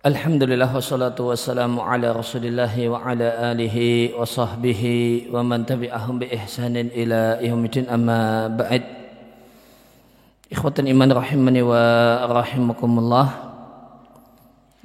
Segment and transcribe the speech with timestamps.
[0.00, 6.88] Alhamdulillah wassalatu wassalamu ala rasulillah wa ala alihi wa sahbihi wa man tabi'ahum bi ihsanin
[6.88, 8.80] ila yaumidin amma ba'd.
[10.48, 13.28] Ikhwatan iman rahimani wa rahimakumullah.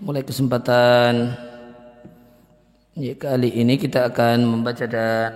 [0.04, 1.32] Mulai kesempatan
[3.00, 5.32] ya, kali ini kita akan membaca dan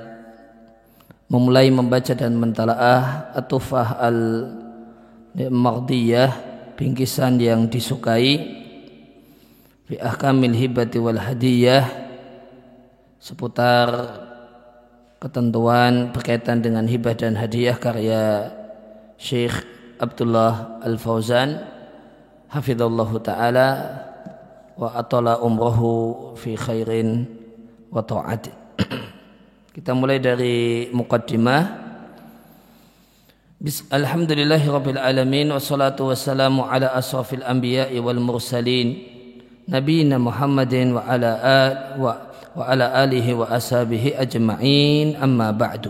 [1.32, 3.96] memulai membaca dan mentalaah atufah
[5.40, 6.36] al-mardiyah
[6.76, 8.59] bingkisan yang disukai
[9.90, 11.90] fi ahkamil hibati wal hadiyah
[13.18, 13.90] seputar
[15.18, 18.54] ketentuan berkaitan dengan hibah dan hadiah karya
[19.18, 19.66] Syekh
[19.98, 21.66] Abdullah Al-Fauzan
[22.54, 23.70] hafizallahu taala
[24.78, 27.26] wa atala umrohu fi khairin
[27.90, 28.48] wa ta'at.
[29.76, 31.90] Kita mulai dari muqaddimah.
[33.92, 39.19] Alhamdulillahi Rabbil Alamin Wassalatu wassalamu ala asrafil anbiya'i wal mursalin
[39.69, 41.67] نبينا محمد وعلى آل
[42.55, 45.85] وعلى آله وأصحابه أجمعين أما بعد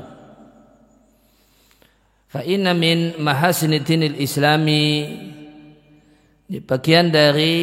[2.30, 4.86] فإن من محاسن الدين الإسلامي
[6.44, 7.56] bagian dari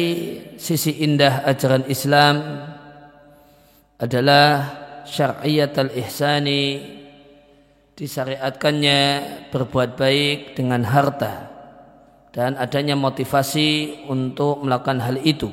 [0.58, 2.34] sisi indah ajaran Islam
[3.96, 4.68] adalah
[5.06, 6.82] syariat al-ihsani
[7.94, 9.00] disyariatkannya
[9.54, 11.48] berbuat baik dengan harta
[12.34, 15.48] dan adanya motivasi untuk melakukan hal itu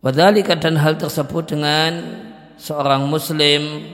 [0.00, 1.92] Wadhalika dan hal tersebut dengan
[2.56, 3.84] seorang muslim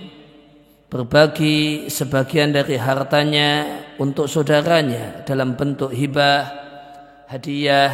[0.86, 6.46] berbagi sebagian dari hartanya untuk saudaranya dalam bentuk hibah,
[7.26, 7.90] hadiah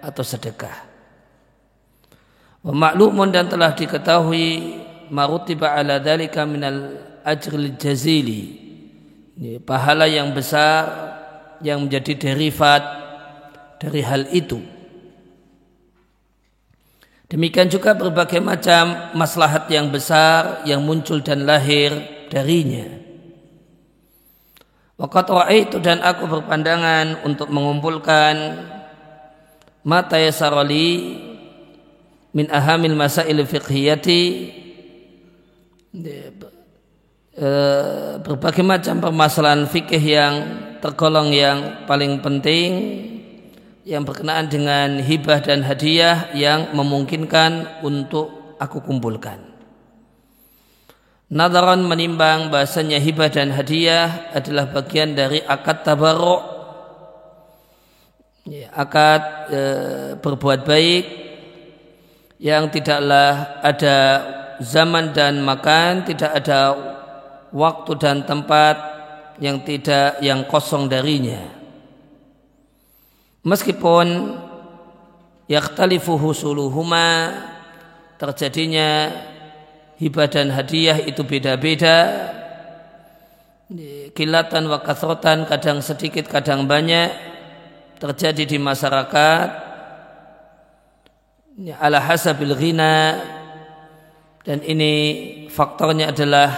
[0.00, 0.88] atau sedekah.
[2.64, 2.96] Wa
[3.28, 4.80] dan telah diketahui
[5.12, 8.64] marutiba ala dhalika minal ajril jazili.
[9.60, 10.88] Pahala yang besar
[11.60, 12.80] yang menjadi derivat
[13.76, 14.71] dari hal itu
[17.32, 21.96] Demikian juga berbagai macam maslahat yang besar yang muncul dan lahir
[22.28, 22.84] darinya.
[25.00, 28.36] Waqat itu dan aku berpandangan untuk mengumpulkan
[29.80, 31.16] mata yasarali
[32.36, 34.24] min ahamil masail fiqhiyati
[35.96, 36.36] eh,
[38.20, 40.34] berbagai macam permasalahan fikih yang
[40.84, 42.68] tergolong yang paling penting
[43.82, 49.42] yang berkenaan dengan hibah dan hadiah yang memungkinkan untuk aku kumpulkan.
[51.32, 56.42] Nadaran menimbang bahasanya hibah dan hadiah adalah bagian dari akad tabarok,
[58.46, 59.60] ya, akad e,
[60.20, 61.04] berbuat baik
[62.36, 63.98] yang tidaklah ada
[64.60, 66.60] zaman dan makan, tidak ada
[67.50, 68.76] waktu dan tempat
[69.40, 71.61] yang tidak yang kosong darinya
[73.42, 74.38] meskipun
[75.50, 77.34] yakhtalifu husuluhuma
[78.18, 79.10] terjadinya
[79.98, 82.30] hibah dan hadiah itu beda-beda.
[84.12, 87.08] Kilatan wa kasrotan kadang sedikit kadang banyak
[87.96, 89.48] terjadi di masyarakat.
[91.80, 93.18] Ala hasabil ghina.
[94.42, 94.92] Dan ini
[95.48, 96.50] faktornya adalah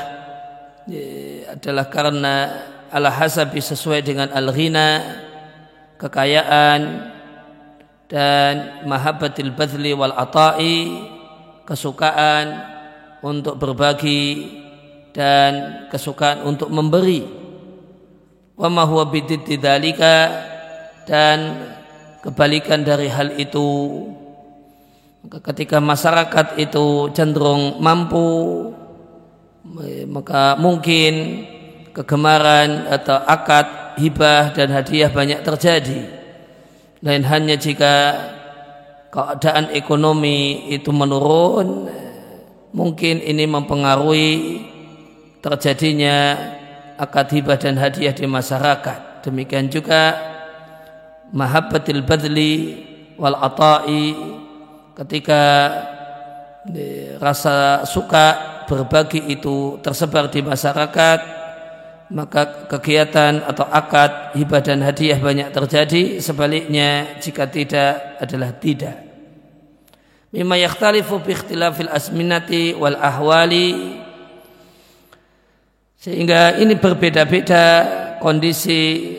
[1.52, 2.34] adalah karena
[2.88, 5.04] ala hasabi sesuai dengan al-ghina
[6.04, 6.80] kekayaan
[8.12, 11.00] dan mahabbatil badli wal ata'i
[11.64, 12.60] kesukaan
[13.24, 14.52] untuk berbagi
[15.16, 17.24] dan kesukaan untuk memberi.
[18.54, 19.08] Wa ma huwa
[21.08, 21.38] dan
[22.20, 23.68] kebalikan dari hal itu.
[25.24, 28.28] Ketika masyarakat itu cenderung mampu
[30.04, 31.44] maka mungkin
[31.96, 36.02] kegemaran atau akad hibah dan hadiah banyak terjadi.
[37.04, 38.16] Lain hanya jika
[39.12, 41.90] keadaan ekonomi itu menurun,
[42.74, 44.32] mungkin ini mempengaruhi
[45.44, 46.34] terjadinya
[46.96, 49.22] akad hibah dan hadiah di masyarakat.
[49.22, 50.16] Demikian juga
[51.30, 52.54] mahabbatil badli
[53.20, 54.16] wal ata'i
[54.98, 55.42] ketika
[57.20, 61.43] rasa suka berbagi itu tersebar di masyarakat
[62.12, 66.20] maka kegiatan atau akad hibah dan hadiah banyak terjadi.
[66.20, 68.96] Sebaliknya jika tidak adalah tidak.
[70.34, 74.02] Mimma yakhtalifu bi ikhtilafil asminati wal ahwali.
[75.96, 77.64] Sehingga ini berbeda-beda
[78.20, 79.14] kondisi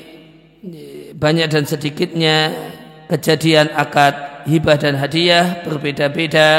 [1.15, 2.37] banyak dan sedikitnya
[3.09, 6.49] kejadian akad hibah dan hadiah berbeda-beda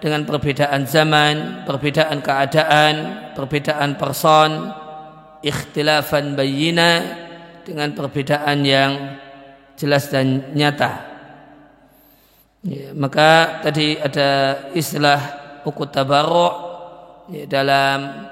[0.00, 2.94] dengan perbedaan zaman, perbedaan keadaan,
[3.36, 4.72] perbedaan person,
[5.40, 7.04] ikhtilafan bayina
[7.64, 9.20] dengan perbedaan yang
[9.76, 11.08] jelas dan nyata.
[12.60, 15.20] Ya, maka tadi ada istilah
[15.64, 16.54] ukut tabarok
[17.32, 18.28] ya, dalam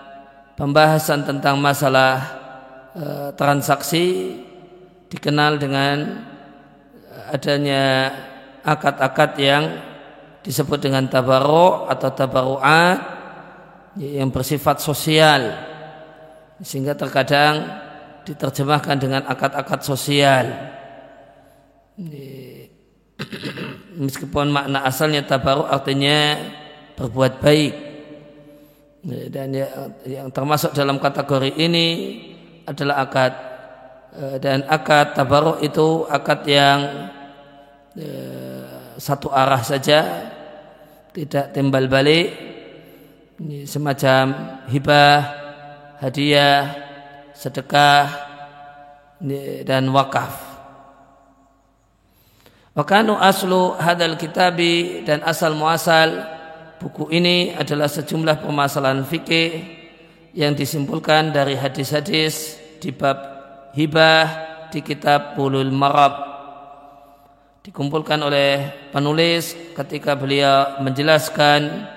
[0.52, 2.12] pembahasan tentang masalah
[2.92, 4.36] e, transaksi
[5.08, 6.28] dikenal dengan
[7.32, 8.12] adanya
[8.60, 9.64] akad-akad yang
[10.44, 12.98] disebut dengan tabarok atau tabaruat
[13.96, 15.67] ya, yang bersifat sosial
[16.62, 17.66] sehingga terkadang
[18.26, 20.46] diterjemahkan dengan akad-akad sosial.
[21.98, 22.68] Ya,
[24.04, 26.38] meskipun makna asalnya tabaruk artinya
[26.94, 27.74] berbuat baik
[29.30, 29.54] dan
[30.06, 31.86] yang termasuk dalam kategori ini
[32.66, 33.32] adalah akad
[34.18, 36.78] eh, dan akad tabaruk itu akad yang
[37.94, 38.66] eh,
[38.98, 40.30] satu arah saja
[41.14, 42.34] tidak timbal balik
[43.66, 44.24] semacam
[44.66, 45.37] hibah
[45.98, 46.74] hadiah
[47.34, 48.06] sedekah
[49.66, 50.34] dan wakaf.
[52.78, 56.22] Wakanu aslu hadal kitabi dan asal muasal
[56.78, 59.66] buku ini adalah sejumlah permasalahan fikih
[60.30, 63.18] yang disimpulkan dari hadis-hadis di bab
[63.74, 64.26] hibah
[64.70, 66.14] di kitab Bulul Marab.
[67.66, 71.90] Dikumpulkan oleh penulis ketika beliau menjelaskan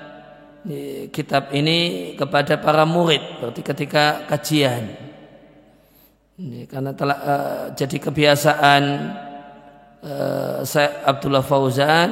[1.09, 4.93] kitab ini kepada para murid berarti ketika kajian.
[6.69, 8.83] Karena telah uh, jadi kebiasaan
[10.01, 12.09] uh, saya Abdullah Fauzan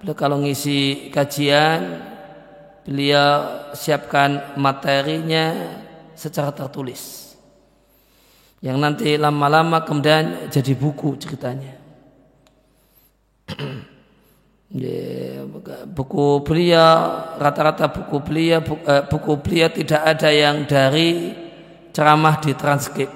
[0.00, 2.04] beliau kalau ngisi kajian
[2.84, 5.56] beliau siapkan materinya
[6.16, 7.32] secara tertulis.
[8.60, 11.80] Yang nanti lama-lama kemudian jadi buku ceritanya
[15.90, 21.34] buku beliau rata-rata buku beliau eh, buku beliau tidak ada yang dari
[21.90, 23.10] ceramah di transkrip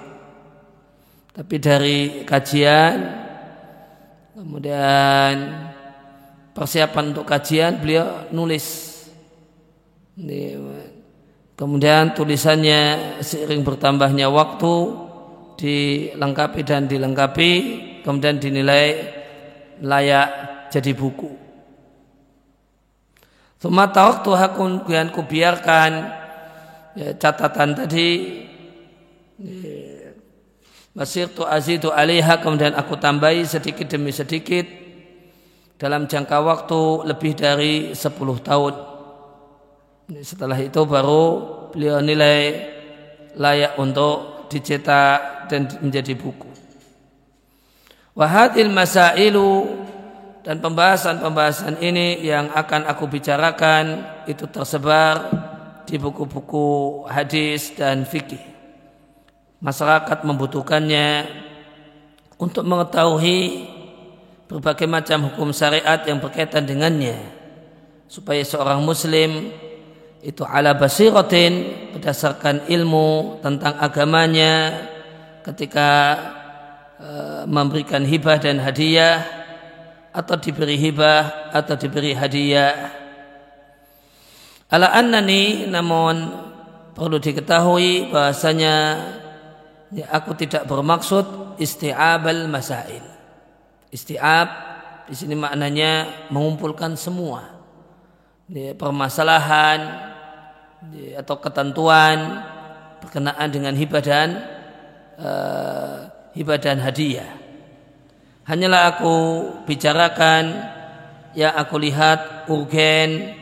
[1.31, 3.25] tapi dari kajian
[4.35, 5.35] Kemudian
[6.51, 8.91] persiapan untuk kajian beliau nulis.
[11.55, 14.75] Kemudian tulisannya seiring bertambahnya waktu
[15.55, 17.51] dilengkapi dan dilengkapi
[18.03, 19.07] kemudian dinilai
[19.79, 20.29] layak
[20.75, 21.44] jadi buku.
[23.65, 25.93] Semata waktu hakun kemudian kubiarkan
[27.01, 28.09] ya, catatan tadi
[30.93, 34.69] Masir tu azidu alaiha kemudian aku tambahi sedikit demi sedikit
[35.81, 38.05] dalam jangka waktu lebih dari 10
[38.45, 38.75] tahun.
[40.13, 41.25] Setelah itu baru
[41.73, 42.69] beliau nilai
[43.33, 46.53] layak untuk dicetak dan menjadi buku.
[48.13, 49.84] Wahadil masailu
[50.45, 55.33] dan pembahasan-pembahasan ini yang akan aku bicarakan itu tersebar
[55.89, 58.45] di buku-buku hadis dan fikih.
[59.65, 61.25] Masyarakat membutuhkannya
[62.37, 63.73] untuk mengetahui
[64.45, 67.17] berbagai macam hukum syariat yang berkaitan dengannya
[68.05, 69.49] supaya seorang muslim
[70.21, 74.77] itu ala basiratin berdasarkan ilmu tentang agamanya
[75.41, 75.89] ketika
[77.01, 77.09] e,
[77.49, 79.44] memberikan hibah dan hadiah
[80.15, 82.95] atau diberi hibah atau diberi hadiah
[84.71, 86.31] ala annani namun
[86.95, 88.75] perlu diketahui bahasanya
[89.91, 93.03] ya, aku tidak bermaksud isti'abal masail.
[93.91, 94.49] Isti'ab
[95.07, 97.63] di sini maknanya mengumpulkan semua
[98.51, 99.81] ya, permasalahan
[100.91, 102.43] ya, atau ketentuan
[103.03, 104.29] berkenaan dengan hibah dan
[105.19, 107.44] uh, hibah dan hadiah.
[108.45, 109.17] Hanyalah aku
[109.65, 110.53] bicarakan
[111.33, 113.33] yang aku lihat urgen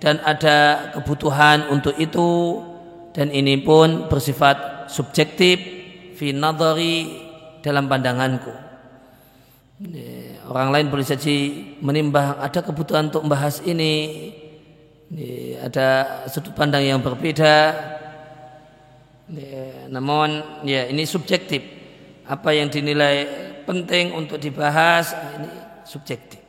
[0.00, 2.64] dan ada kebutuhan untuk itu
[3.12, 5.60] dan ini pun bersifat subjektif
[6.16, 7.20] fi nadari
[7.60, 8.48] dalam pandanganku.
[10.48, 11.36] Orang lain boleh saja
[11.84, 14.32] menimbang ada kebutuhan untuk membahas ini,
[15.60, 17.76] ada sudut pandang yang berbeda.
[19.92, 21.60] Namun ya ini subjektif.
[22.26, 25.50] Apa yang dinilai penting untuk dibahas ini
[25.82, 26.40] subjektif.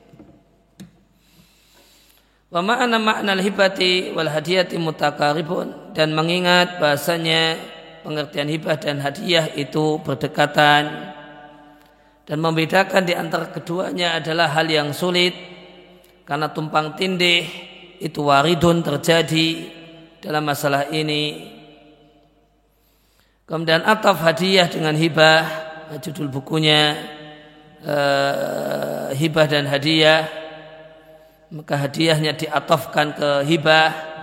[2.48, 7.60] Wa ma'ana ma'na al-hibati wal hadiyati mutakaribun dan mengingat bahasanya
[8.08, 11.12] pengertian hibah dan hadiah itu berdekatan
[12.24, 15.36] dan membedakan di antara keduanya adalah hal yang sulit
[16.24, 17.44] karena tumpang tindih
[18.00, 19.68] itu waridun terjadi
[20.24, 21.56] dalam masalah ini.
[23.48, 25.67] Kemudian ataf hadiah dengan hibah,
[26.02, 27.00] judul bukunya
[27.88, 30.28] uh, hibah dan hadiah.
[31.48, 34.18] Maka hadiahnya diatofkan ke hibah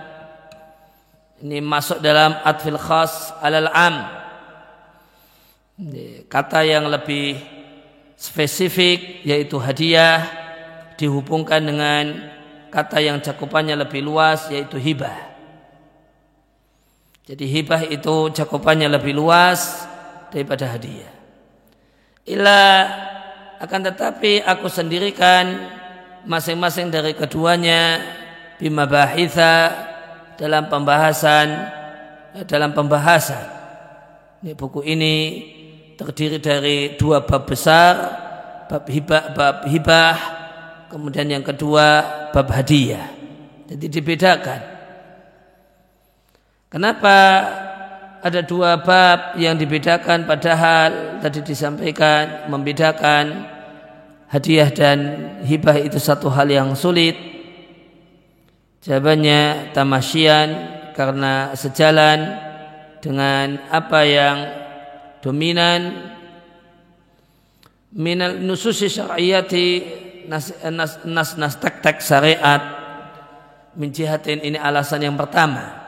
[1.41, 3.95] ini masuk dalam atfil khas alal am.
[6.31, 7.35] Kata yang lebih
[8.15, 10.23] spesifik yaitu hadiah
[10.95, 12.31] dihubungkan dengan
[12.71, 15.15] kata yang cakupannya lebih luas yaitu hibah.
[17.25, 19.89] Jadi hibah itu cakupannya lebih luas
[20.29, 21.14] daripada hadiah.
[22.25, 22.63] Ila
[23.61, 25.73] akan tetapi aku sendirikan
[26.25, 28.01] masing-masing dari keduanya
[28.57, 29.71] bima bahitha
[30.35, 31.69] dalam pembahasan
[32.43, 33.47] dalam pembahasan.
[34.43, 35.15] Ini buku ini
[35.95, 37.93] terdiri dari dua bab besar,
[38.67, 40.17] bab hibah, bab hibah,
[40.91, 42.03] kemudian yang kedua
[42.35, 43.07] bab hadiah.
[43.71, 44.61] Jadi dibedakan.
[46.67, 47.15] Kenapa
[48.25, 53.45] ada dua bab yang dibedakan padahal tadi disampaikan membedakan
[54.25, 54.97] hadiah dan
[55.45, 57.13] hibah itu satu hal yang sulit.
[58.81, 60.49] Jawabannya tamasyian
[60.97, 62.33] karena sejalan
[62.97, 64.37] dengan apa yang
[65.21, 66.09] dominan
[67.93, 69.67] minal nususi syar'iyati
[70.25, 72.61] nas nas nas, nas tek tek syariat
[73.77, 75.84] min jihatin ini alasan yang pertama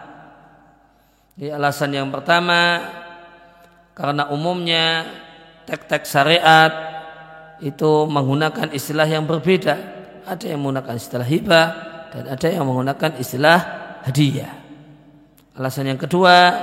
[1.38, 2.82] ini alasan yang pertama
[3.94, 5.06] karena umumnya
[5.70, 6.74] tek-tek syariat
[7.62, 9.78] itu menggunakan istilah yang berbeda.
[10.26, 11.68] Ada yang menggunakan istilah hibah
[12.10, 13.60] dan ada yang menggunakan istilah
[14.02, 14.50] hadiah.
[15.54, 16.58] Alasan yang kedua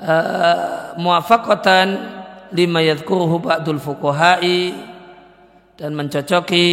[0.00, 2.16] uh, muafakatan
[2.56, 4.72] lima yadkuruhu ba'dul fukuhai
[5.76, 6.68] dan mencocoki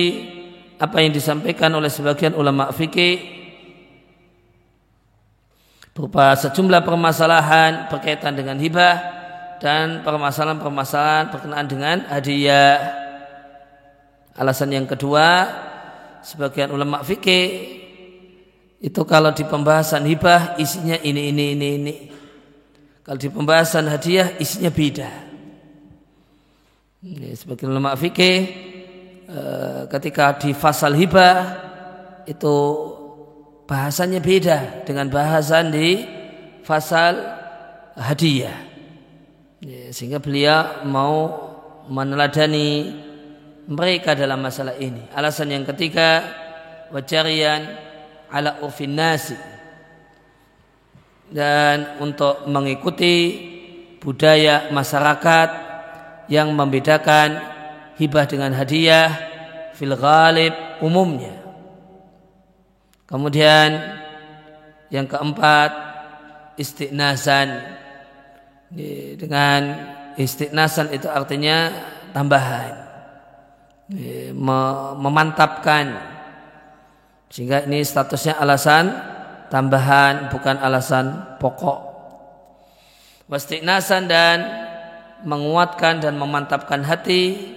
[0.80, 3.35] apa yang disampaikan oleh sebagian ulama fikih
[5.96, 9.00] berupa sejumlah permasalahan berkaitan dengan hibah
[9.64, 12.76] dan permasalahan-permasalahan berkenaan dengan hadiah.
[14.36, 15.48] Alasan yang kedua,
[16.20, 17.48] sebagian ulama fikih
[18.84, 21.96] itu kalau di pembahasan hibah isinya ini ini ini ini.
[23.00, 25.08] Kalau di pembahasan hadiah isinya beda.
[27.08, 28.38] Ini sebagian ulama fikih
[29.32, 31.64] eh, ketika di fasal hibah
[32.28, 32.56] itu
[33.66, 36.06] bahasanya beda dengan bahasan di
[36.66, 37.18] fasal
[37.98, 38.58] hadiah.
[39.62, 41.34] Ya, sehingga beliau mau
[41.90, 42.94] meneladani
[43.66, 45.10] mereka dalam masalah ini.
[45.14, 46.22] Alasan yang ketiga,
[46.94, 47.66] wajarian
[48.30, 48.94] ala urfin
[51.26, 53.42] dan untuk mengikuti
[53.98, 55.50] budaya masyarakat
[56.30, 57.42] yang membedakan
[57.98, 59.10] hibah dengan hadiah
[59.74, 61.45] fil ghalib umumnya.
[63.06, 63.70] Kemudian
[64.90, 65.70] yang keempat
[66.58, 67.78] istiqnasan
[69.22, 69.62] dengan
[70.18, 71.70] istiqnasan itu artinya
[72.10, 72.74] tambahan.
[74.98, 75.86] Memantapkan.
[77.30, 78.90] Sehingga ini statusnya alasan
[79.54, 81.94] tambahan bukan alasan pokok.
[83.30, 84.38] Wastiknasan dan
[85.26, 87.54] menguatkan dan memantapkan hati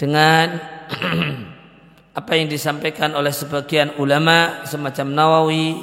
[0.00, 0.56] dengan
[2.14, 5.82] apa yang disampaikan oleh sebagian ulama semacam Nawawi,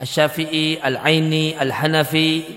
[0.00, 2.56] Asy-Syafi'i, Al-Aini, Al-Hanafi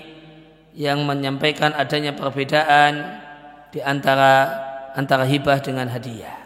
[0.72, 3.20] yang menyampaikan adanya perbedaan
[3.68, 4.48] di antara
[4.96, 6.40] antara hibah dengan hadiah.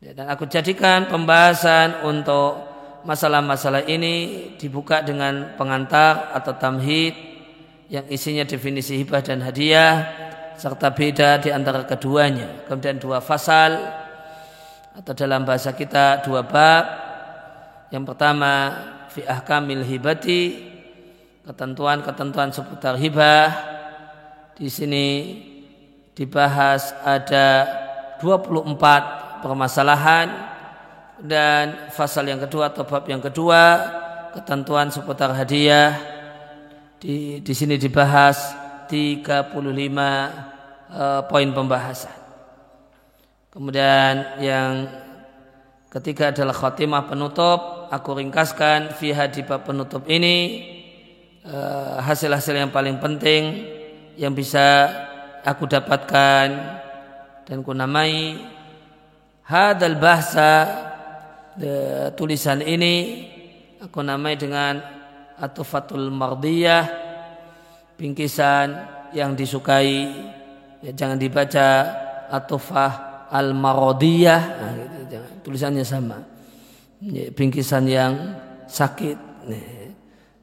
[0.00, 2.62] Ya, dan aku jadikan pembahasan untuk
[3.02, 7.12] masalah-masalah ini dibuka dengan pengantar atau tamhid
[7.90, 10.29] yang isinya definisi hibah dan hadiah
[10.60, 12.68] serta beda di antara keduanya.
[12.68, 13.80] Kemudian dua fasal
[14.92, 16.84] atau dalam bahasa kita dua bab.
[17.88, 18.52] Yang pertama
[19.08, 20.68] fi ahkamil hibati
[21.48, 23.48] ketentuan-ketentuan seputar hibah.
[24.52, 25.40] Di sini
[26.12, 27.64] dibahas ada
[28.20, 30.28] 24 permasalahan
[31.24, 33.80] dan pasal yang kedua atau bab yang kedua
[34.36, 35.96] ketentuan seputar hadiah
[37.00, 38.52] di di sini dibahas
[38.92, 40.49] 35
[40.90, 42.14] uh, poin pembahasan.
[43.50, 44.86] Kemudian yang
[45.90, 47.90] ketiga adalah khotimah penutup.
[47.90, 50.62] Aku ringkaskan fiha di bab penutup ini
[51.98, 53.66] hasil-hasil uh, yang paling penting
[54.14, 54.86] yang bisa
[55.42, 56.46] aku dapatkan
[57.48, 58.38] dan ku namai
[59.42, 60.68] hadal bahasa
[62.14, 63.26] tulisan ini
[63.82, 64.78] aku namai dengan
[65.40, 66.84] atufatul mardiyah
[67.96, 68.76] bingkisan
[69.16, 70.12] yang disukai
[70.84, 71.66] ya, jangan dibaca
[72.30, 72.92] atufah
[73.30, 75.30] al marodiyah nah, gitu, jangan.
[75.46, 76.18] tulisannya sama.
[77.00, 78.36] Ya, bingkisan yang
[78.68, 79.16] sakit.
[79.48, 79.80] Nah,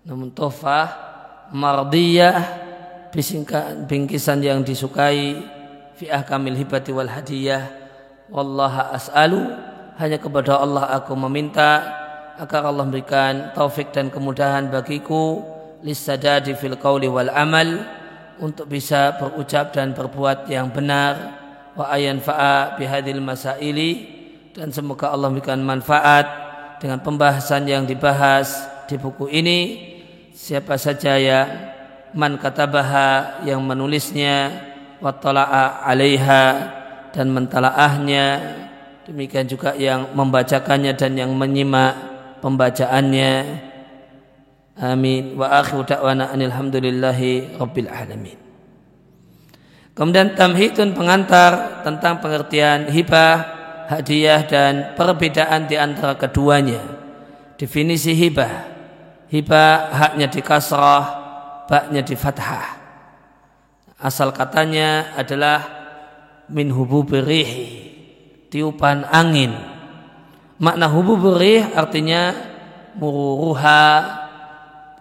[0.08, 0.88] namun tofah
[1.52, 2.66] mardiyah
[3.88, 5.44] bingkisan yang disukai
[6.00, 7.68] fi ahkamil hibati wal hadiyah.
[8.32, 9.42] Wallaha as'alu.
[9.98, 11.82] Hanya kepada Allah aku meminta
[12.38, 15.44] agar Allah memberikan taufik dan kemudahan bagiku.
[15.82, 17.86] Lisadadi fil qawli wal amal
[18.42, 21.40] untuk bisa berucap dan berbuat yang benar.
[21.78, 24.16] Wa ayan fa'a bihadil masaili.
[24.54, 26.26] Dan semoga Allah memberikan manfaat
[26.82, 29.60] dengan pembahasan yang dibahas di buku ini.
[30.34, 31.50] Siapa saja yang
[32.14, 34.54] man katabaha yang menulisnya
[34.98, 36.46] wa tala'a 'alaiha
[37.14, 38.26] dan mentalaahnya.
[39.06, 41.96] Demikian juga yang membacakannya dan yang menyimak
[42.42, 43.67] pembacaannya
[44.78, 48.48] amin wa akhiru da'wana alhamdulillahi rabbil alamin
[49.98, 53.42] Kemudian tamhidun pengantar tentang pengertian hibah,
[53.90, 56.86] hadiah dan perbedaan di antara keduanya.
[57.58, 58.78] Definisi hibah.
[59.34, 61.06] Hibah haknya di kasrah,
[61.66, 62.78] baknya di fathah.
[63.98, 65.66] Asal katanya adalah
[66.46, 67.50] min hububirih,
[68.54, 69.58] tiupan angin.
[70.62, 72.38] Makna hububirih artinya
[73.02, 73.82] mururuha,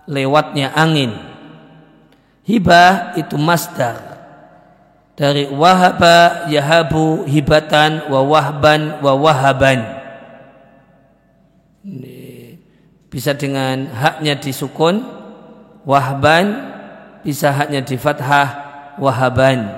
[0.07, 1.15] lewatnya angin.
[2.47, 4.17] Hibah itu masdar.
[5.17, 9.80] Dari wahaba yahabu hibatan wa wahban wa wahaban.
[13.11, 15.02] Bisa dengan haknya disukun
[15.89, 16.75] wahban
[17.25, 18.49] bisa haknya di fathah
[19.02, 19.73] wahaban.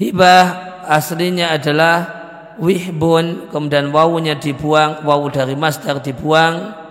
[0.00, 0.44] Hibah
[0.88, 2.22] aslinya adalah
[2.58, 6.81] wihbun kemudian wawunya dibuang wawu dari masdar dibuang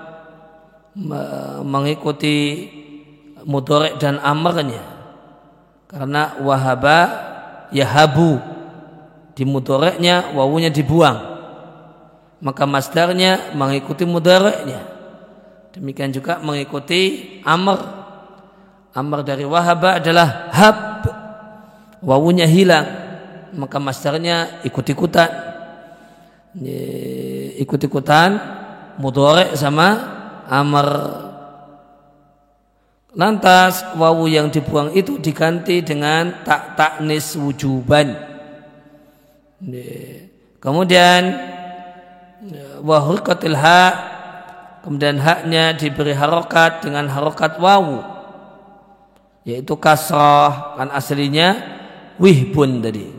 [1.63, 2.67] mengikuti
[3.47, 4.83] mudorek dan amarnya
[5.87, 6.99] karena wahaba
[7.71, 8.39] yahabu.
[9.31, 11.17] Di mudoreknya wawunya dibuang.
[12.43, 14.91] Maka masdarnya mengikuti mudoreknya
[15.71, 17.79] demikian juga mengikuti amr.
[18.91, 20.77] Amr dari wahaba adalah hab.
[22.03, 22.85] Wawunya hilang.
[23.55, 25.31] Maka masdarnya ikut-ikutan.
[27.55, 28.29] Ikut-ikutan
[28.99, 30.19] mudorek sama
[30.51, 30.87] amr
[33.11, 38.15] Lantas wawu yang dibuang itu diganti dengan tak taknis wujuban.
[40.63, 41.21] Kemudian
[42.79, 43.83] wahurkatil ha
[44.79, 47.99] kemudian haknya diberi harokat dengan harokat wawu
[49.43, 51.59] yaitu kasroh kan aslinya
[52.15, 53.11] wihbun tadi.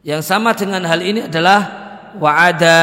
[0.00, 1.60] Yang sama dengan hal ini adalah
[2.16, 2.78] wa'ada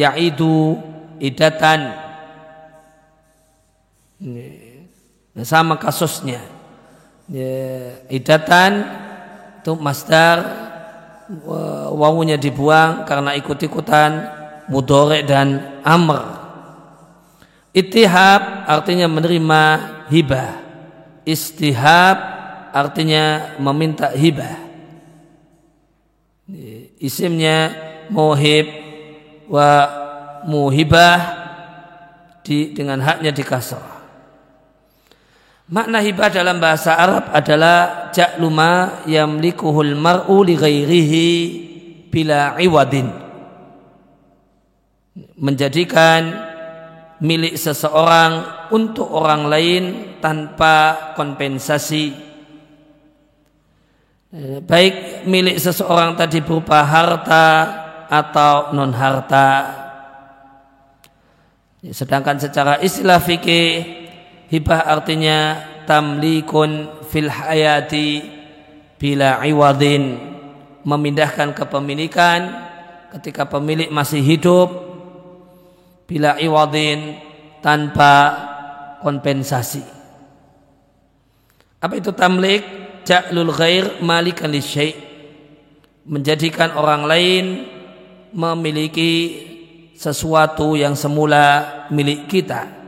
[0.00, 0.80] ya'idu
[1.20, 2.09] idatan.
[4.20, 6.44] Nah, sama kasusnya.
[7.30, 8.84] Ya, idatan
[9.62, 10.44] itu masdar
[11.94, 14.28] wawunya dibuang karena ikut-ikutan
[14.68, 16.36] mudore dan amr.
[17.70, 19.62] Itihab artinya menerima
[20.10, 20.58] hibah.
[21.22, 22.16] Istihab
[22.74, 24.58] artinya meminta hibah.
[26.98, 27.70] Isimnya
[28.10, 28.66] muhib
[29.46, 29.86] wa
[30.50, 31.18] muhibah
[32.42, 33.99] di, dengan haknya dikasar.
[35.70, 41.30] Makna hibah dalam bahasa Arab adalah ja'luma yamlikuhul mar'u li ghairihi
[42.10, 43.06] bila iwadin.
[45.38, 46.26] Menjadikan
[47.22, 49.82] milik seseorang untuk orang lain
[50.18, 52.18] tanpa kompensasi.
[54.66, 57.46] Baik milik seseorang tadi berupa harta
[58.10, 59.50] atau non harta.
[61.94, 63.99] Sedangkan secara istilah fikih
[64.50, 68.26] Hibah artinya tamlikun fil hayati
[68.98, 70.18] bila iwadin
[70.82, 72.50] memindahkan kepemilikan
[73.14, 74.68] ketika pemilik masih hidup
[76.10, 77.14] bila iwadin
[77.62, 78.34] tanpa
[78.98, 79.86] kompensasi.
[81.78, 82.66] Apa itu tamlik?
[83.06, 84.92] Ja'lul ghair malikan syai'
[86.04, 87.44] menjadikan orang lain
[88.34, 89.46] memiliki
[89.94, 92.79] sesuatu yang semula milik kita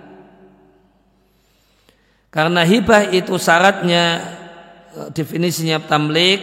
[2.33, 4.05] karena hibah itu syaratnya
[4.97, 6.41] eh, definisinya tamlik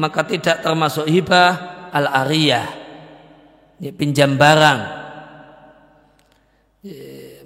[0.00, 2.84] maka tidak termasuk hibah al-ariyah.
[3.96, 4.80] pinjam barang.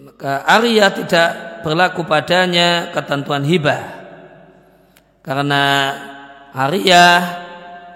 [0.07, 1.31] Maka ariyah tidak
[1.67, 3.83] berlaku padanya ketentuan hibah.
[5.23, 5.63] Karena
[6.55, 7.21] ariyah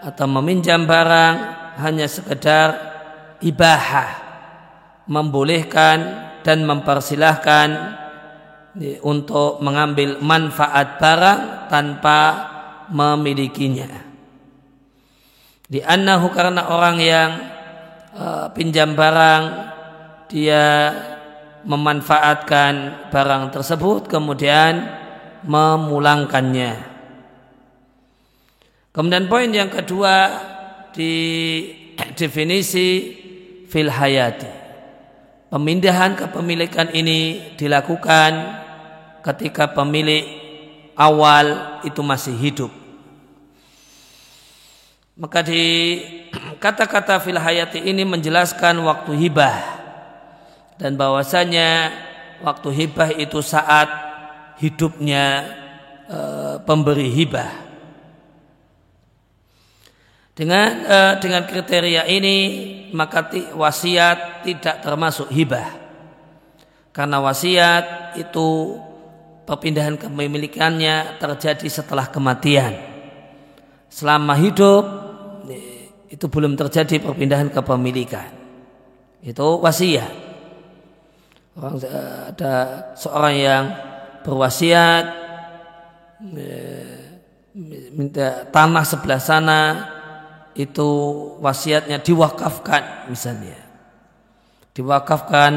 [0.05, 1.35] atau meminjam barang
[1.83, 2.69] hanya sekedar
[3.43, 4.11] ibahah
[5.11, 5.99] membolehkan
[6.45, 7.69] dan mempersilahkan
[9.07, 12.21] untuk mengambil manfaat barang tanpa
[12.91, 13.91] memilikinya.
[15.65, 17.31] Di annahu karena orang yang
[18.19, 19.43] uh, pinjam barang
[20.29, 20.93] dia
[21.65, 24.85] memanfaatkan barang tersebut kemudian
[25.47, 26.93] memulangkannya.
[28.95, 30.31] Kemudian poin yang kedua
[30.95, 31.15] di
[32.15, 33.17] definisi
[33.67, 34.63] fil hayati.
[35.51, 38.64] Pemindahan kepemilikan ini dilakukan
[39.25, 40.29] ketika pemilik
[40.93, 42.73] awal itu masih hidup.
[45.15, 45.63] Maka di
[46.59, 49.57] kata-kata fil hayati ini menjelaskan waktu hibah
[50.75, 51.95] dan bahwasanya
[52.43, 53.87] waktu hibah itu saat
[54.59, 55.47] hidupnya
[56.11, 56.19] e,
[56.67, 57.63] pemberi hibah.
[60.35, 62.37] Dengan e, dengan kriteria ini
[62.91, 65.79] maka wasiat tidak termasuk hibah.
[66.91, 68.79] Karena wasiat itu
[69.45, 72.75] perpindahan kepemilikannya terjadi setelah kematian.
[73.93, 74.85] Selama hidup
[76.11, 78.29] itu belum terjadi perpindahan kepemilikan.
[79.25, 80.13] Itu wasiat.
[81.55, 81.79] Orang
[82.35, 82.53] ada
[82.99, 83.65] seorang yang
[84.27, 85.05] berwasiat
[87.95, 89.61] minta tanah sebelah sana
[90.59, 90.89] itu
[91.39, 93.65] wasiatnya diwakafkan misalnya
[94.75, 95.53] diwakafkan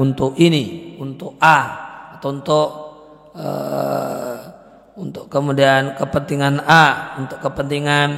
[0.00, 1.58] untuk ini, untuk A
[2.16, 2.68] atau untuk
[3.36, 4.36] uh,
[4.96, 8.08] untuk kemudian kepentingan A, untuk kepentingan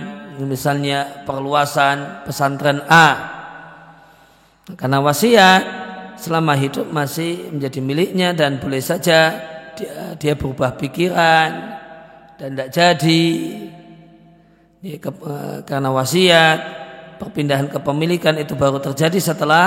[0.43, 3.09] misalnya perluasan pesantren A.
[4.75, 5.63] Karena wasiat
[6.19, 9.37] selama hidup masih menjadi miliknya dan boleh saja
[9.77, 11.51] dia, dia berubah pikiran
[12.41, 13.25] dan tidak jadi
[14.83, 16.59] ya, ke, eh, karena wasiat
[17.21, 19.67] perpindahan kepemilikan itu baru terjadi setelah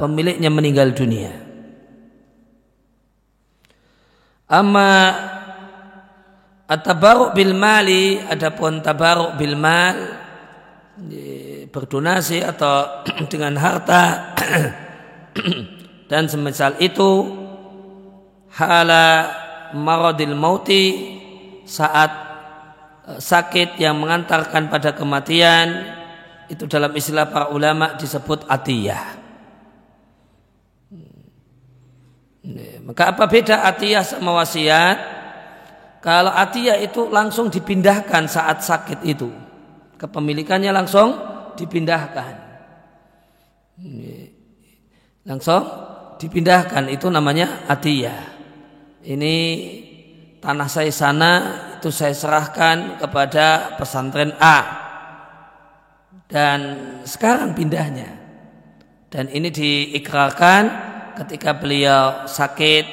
[0.00, 1.45] pemiliknya meninggal dunia.
[4.46, 5.10] Amma
[6.70, 9.96] at-tabaruk bil mali adapun tabaruk bil mal
[11.70, 14.32] berdonasi atau dengan harta
[16.10, 17.26] dan semisal itu
[18.56, 19.34] hala
[19.76, 21.18] maradil mauti
[21.68, 22.10] saat
[23.04, 25.84] e, sakit yang mengantarkan pada kematian
[26.46, 29.25] itu dalam istilah para ulama disebut atiyah.
[32.86, 34.98] Maka apa beda atiyah sama wasiat?
[35.98, 39.26] Kalau atiyah itu langsung dipindahkan saat sakit itu.
[39.98, 41.18] Kepemilikannya langsung
[41.58, 42.34] dipindahkan.
[45.26, 45.62] Langsung
[46.22, 48.22] dipindahkan itu namanya atiyah.
[49.02, 49.34] Ini
[50.38, 51.32] tanah saya sana
[51.78, 54.58] itu saya serahkan kepada pesantren A.
[56.30, 56.58] Dan
[57.02, 58.10] sekarang pindahnya.
[59.10, 62.84] Dan ini diikrarkan ketika beliau sakit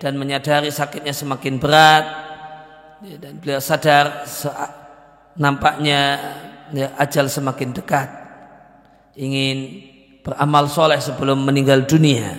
[0.00, 2.04] dan menyadari sakitnya semakin berat
[3.04, 4.24] ya, dan beliau sadar
[5.36, 6.00] nampaknya
[6.72, 8.08] ya, ajal semakin dekat
[9.18, 9.84] ingin
[10.24, 12.38] beramal soleh sebelum meninggal dunia.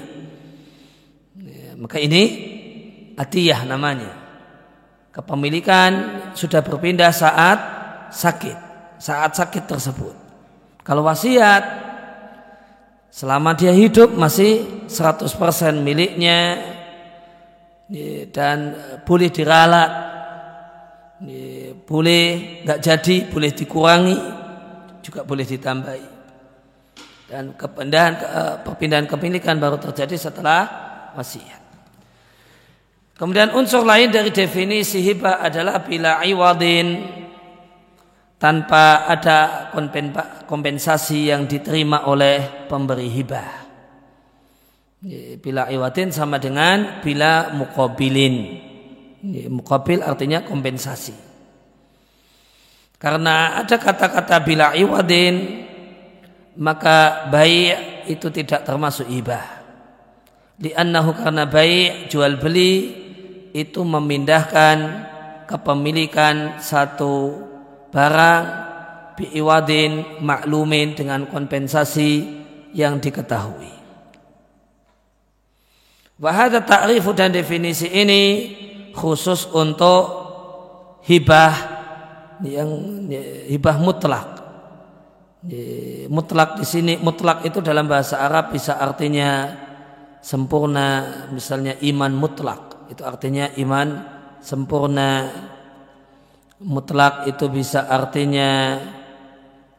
[1.37, 2.23] Ya, maka ini
[3.15, 4.17] atiyah namanya.
[5.09, 7.59] Kepemilikan sudah berpindah saat
[8.13, 8.57] sakit
[8.99, 10.15] saat sakit tersebut.
[10.83, 11.88] Kalau wasiat
[13.09, 15.25] Selama dia hidup masih 100%
[15.81, 16.61] miliknya
[18.29, 19.91] dan boleh diralat,
[21.89, 22.25] boleh
[22.63, 24.17] nggak jadi, boleh dikurangi,
[25.01, 26.07] juga boleh ditambahi.
[27.29, 30.61] Dan kepindahan eh, perpindahan kepemilikan baru terjadi setelah
[31.13, 31.61] wasiat.
[33.13, 37.18] Kemudian unsur lain dari definisi hibah adalah bila iwadin
[38.39, 39.69] tanpa ada
[40.47, 43.51] kompensasi yang diterima oleh pemberi hibah.
[45.43, 48.35] Bila iwatin sama dengan bila mukobilin.
[49.51, 51.11] Mukobil artinya kompensasi.
[52.95, 55.67] Karena ada kata-kata bila iwadin
[56.59, 59.59] maka baik itu tidak termasuk hibah.
[60.59, 62.91] Liannahu karena baik jual beli
[63.55, 65.07] itu memindahkan
[65.47, 67.47] kepemilikan satu
[67.89, 68.43] barang
[69.19, 72.39] biiwadin maklumin dengan kompensasi
[72.71, 73.75] yang diketahui.
[76.19, 78.23] Wahada ta'rifu dan definisi ini
[78.91, 80.03] khusus untuk
[81.07, 81.55] hibah
[82.43, 82.69] yang
[83.47, 84.27] hibah mutlak.
[86.11, 89.55] Mutlak di sini mutlak itu dalam bahasa Arab bisa artinya
[90.19, 92.91] sempurna, misalnya iman mutlak.
[92.91, 93.87] Itu artinya iman
[94.43, 95.31] sempurna
[96.59, 98.79] mutlak itu bisa artinya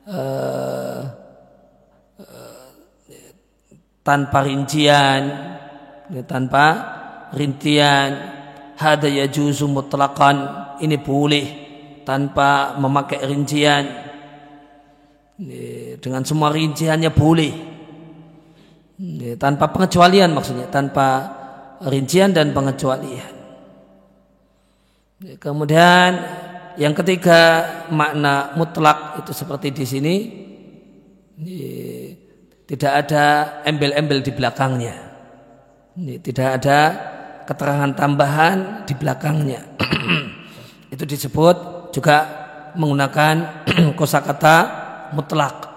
[0.08, 1.00] uh,
[2.16, 2.64] uh,
[4.00, 5.20] tanpa rincian
[6.08, 6.64] ya, tanpa
[7.36, 8.38] rincian.
[8.80, 10.36] Hada yajuzu mutlakan
[10.80, 11.46] ini boleh
[12.08, 13.84] tanpa memakai rincian.
[15.36, 17.52] Ya, dengan semua rinciannya boleh.
[18.96, 21.28] Ya, tanpa pengecualian maksudnya tanpa
[21.84, 23.36] rincian dan pengecualian.
[25.36, 26.10] Kemudian
[26.80, 27.40] yang ketiga
[27.92, 30.14] makna mutlak itu seperti di sini
[32.64, 33.24] tidak ada
[33.68, 34.96] embel-embel di belakangnya.
[36.00, 36.78] Tidak ada
[37.44, 39.60] keterangan tambahan di belakangnya.
[40.94, 42.16] itu disebut juga
[42.72, 43.68] menggunakan
[44.00, 44.56] kosakata
[45.12, 45.68] mutlak.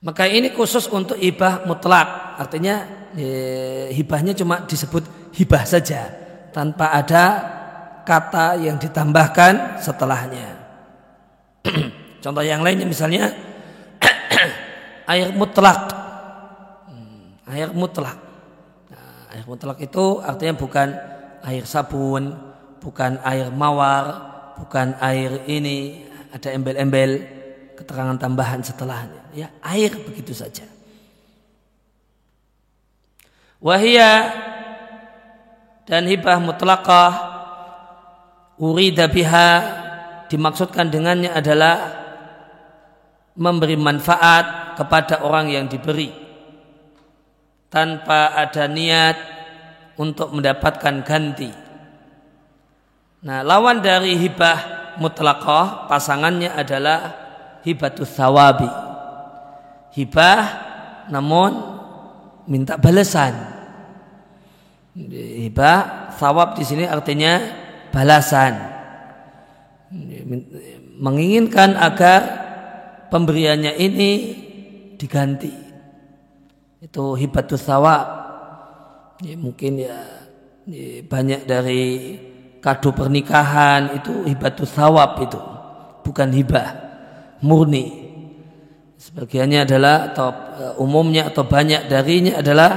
[0.00, 2.40] Maka ini khusus untuk hibah mutlak.
[2.40, 2.80] Artinya
[3.12, 5.04] eh, hibahnya cuma disebut
[5.36, 6.25] hibah saja
[6.56, 7.24] tanpa ada
[8.08, 10.56] kata yang ditambahkan setelahnya.
[12.24, 13.28] Contoh yang lainnya misalnya
[15.12, 15.92] air mutlak.
[16.88, 18.16] Hmm, air mutlak.
[18.88, 20.88] Nah, air mutlak itu artinya bukan
[21.44, 22.32] air sabun,
[22.80, 24.04] bukan air mawar,
[24.56, 27.20] bukan air ini ada embel-embel
[27.76, 29.28] keterangan tambahan setelahnya.
[29.36, 30.64] Ya, air begitu saja.
[33.60, 34.32] Wahia
[35.86, 37.12] dan hibah mutlaqah
[38.58, 39.50] urida biha
[40.26, 41.76] dimaksudkan dengannya adalah
[43.38, 46.10] memberi manfaat kepada orang yang diberi
[47.70, 49.16] tanpa ada niat
[49.96, 51.50] untuk mendapatkan ganti.
[53.26, 56.98] Nah, lawan dari hibah mutlaqah pasangannya adalah
[57.64, 58.68] hibatus sawabi.
[59.96, 60.40] Hibah
[61.08, 61.56] namun
[62.44, 63.55] minta balasan.
[64.96, 67.36] Hibah sawab di sini artinya
[67.92, 68.56] balasan.
[70.96, 72.20] Menginginkan agar
[73.12, 74.10] pemberiannya ini
[74.96, 75.52] diganti.
[76.80, 78.24] Itu hibatus sawab.
[79.20, 79.96] Ya, mungkin ya,
[80.64, 81.84] ya banyak dari
[82.60, 85.40] kado pernikahan itu hibatus sawab itu
[86.04, 86.68] bukan hibah
[87.44, 88.08] murni.
[88.96, 92.70] Sebagiannya adalah atau uh, umumnya atau banyak darinya adalah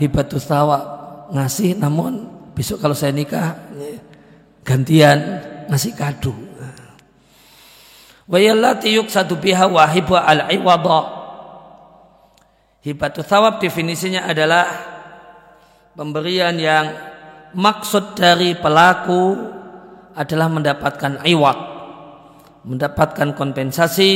[0.00, 1.01] hibatus tawa
[1.32, 3.56] ngasih namun besok kalau saya nikah
[4.62, 5.18] gantian
[5.72, 6.36] ngasih kado.
[8.28, 11.24] Wa yallati yuqsadu biha wahibu al-iwada.
[12.82, 14.66] Hibatus thawab definisinya adalah
[15.94, 16.86] pemberian yang
[17.54, 19.38] maksud dari pelaku
[20.12, 21.72] adalah mendapatkan iwad
[22.62, 24.10] mendapatkan kompensasi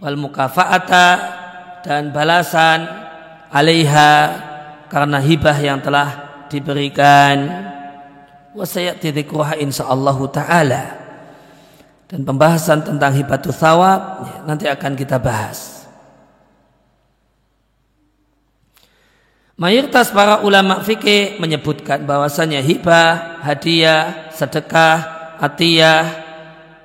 [0.00, 1.08] wal mukafaata
[1.80, 2.84] dan balasan
[3.48, 4.12] alaiha
[4.88, 7.66] karena hibah yang telah diberikan.
[8.56, 10.84] Wasayati dzikruha insyaallah taala.
[12.06, 15.76] Dan pembahasan tentang hibatus thawab nanti akan kita bahas.
[19.56, 26.04] Mayoritas para ulama fikih menyebutkan bahwasanya hibah, hadiah, sedekah, atiyah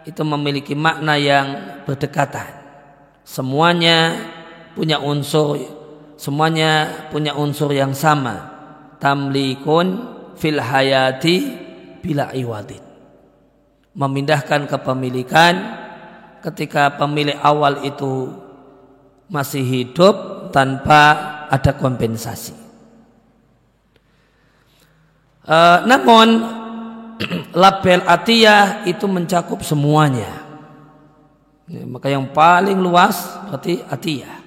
[0.08, 2.48] itu memiliki makna yang berdekatan.
[3.28, 4.16] Semuanya
[4.74, 5.81] punya unsur
[6.22, 8.54] semuanya punya unsur yang sama.
[9.02, 10.06] Tamlikun
[10.38, 11.50] fil hayati
[12.06, 12.86] bila iwadin.
[13.98, 15.54] Memindahkan kepemilikan
[16.46, 18.30] ketika pemilik awal itu
[19.26, 20.16] masih hidup
[20.54, 21.18] tanpa
[21.50, 22.54] ada kompensasi.
[25.42, 26.28] Uh, namun
[27.66, 30.30] label atiyah itu mencakup semuanya.
[31.66, 33.18] Ya, maka yang paling luas
[33.50, 34.41] berarti atiyah.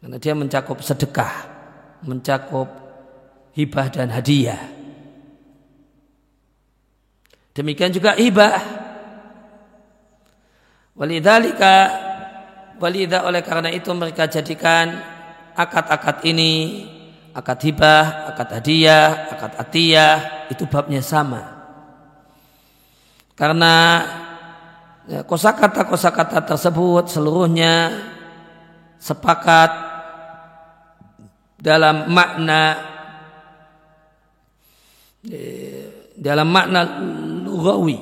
[0.00, 1.34] Karena dia mencakup sedekah,
[2.04, 2.68] mencakup
[3.56, 4.60] hibah dan hadiah.
[7.56, 8.60] Demikian juga hibah.
[10.96, 11.74] Walidhalika
[12.76, 15.00] walidah oleh karena itu mereka jadikan
[15.56, 16.84] akad-akad ini
[17.36, 21.44] akad hibah, akad hadiah, akad atiyah itu babnya sama.
[23.36, 24.00] Karena
[25.04, 27.92] ya, kosakata-kosakata tersebut seluruhnya
[29.00, 29.70] sepakat
[31.60, 32.62] dalam makna
[35.26, 36.84] eh, dalam makna
[37.44, 37.98] lugawi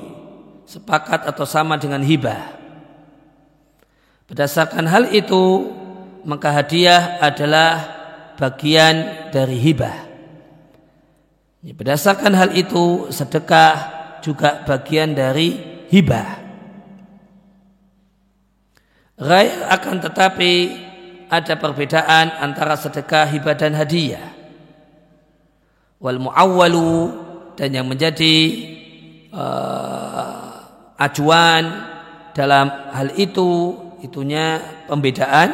[0.65, 2.57] sepakat atau sama dengan hibah.
[4.25, 5.69] Berdasarkan hal itu
[6.25, 7.73] maka hadiah adalah
[8.35, 9.97] bagian dari hibah.
[11.65, 13.73] Berdasarkan hal itu sedekah
[14.21, 15.57] juga bagian dari
[15.89, 16.45] hibah.
[19.15, 20.51] Rai akan tetapi
[21.29, 24.29] ada perbedaan antara sedekah, hibah dan hadiah.
[25.97, 26.93] Wal muawwalu
[27.55, 28.35] dan yang menjadi
[29.31, 31.63] uh, acuan
[32.35, 35.49] dalam hal itu itunya pembedaan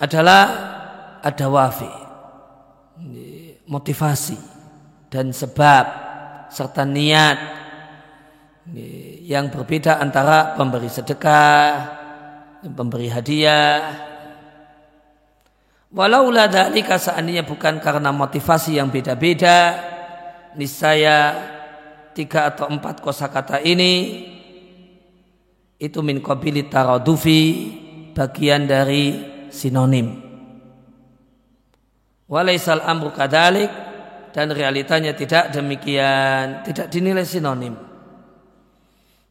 [0.00, 0.42] adalah
[1.20, 1.92] ada wafi
[3.68, 4.38] motivasi
[5.12, 5.84] dan sebab
[6.48, 7.38] serta niat
[9.26, 11.99] yang berbeda antara pemberi sedekah,
[12.68, 14.08] pemberi hadiah.
[15.90, 19.74] Walau dzalika seandainya bukan karena motivasi yang beda-beda,
[20.54, 21.34] niscaya
[22.14, 24.22] tiga atau empat kosakata ini
[25.80, 27.42] itu min qabili taradufi
[28.14, 29.04] bagian dari
[29.50, 30.30] sinonim.
[32.30, 33.70] Walaisal amru kadalik
[34.30, 37.74] dan realitanya tidak demikian, tidak dinilai sinonim.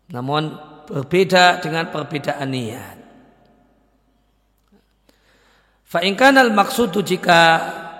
[0.10, 0.58] namun
[0.90, 2.99] berbeda dengan perbedaan niat.
[5.90, 7.42] Fa'inkanal maksudu jika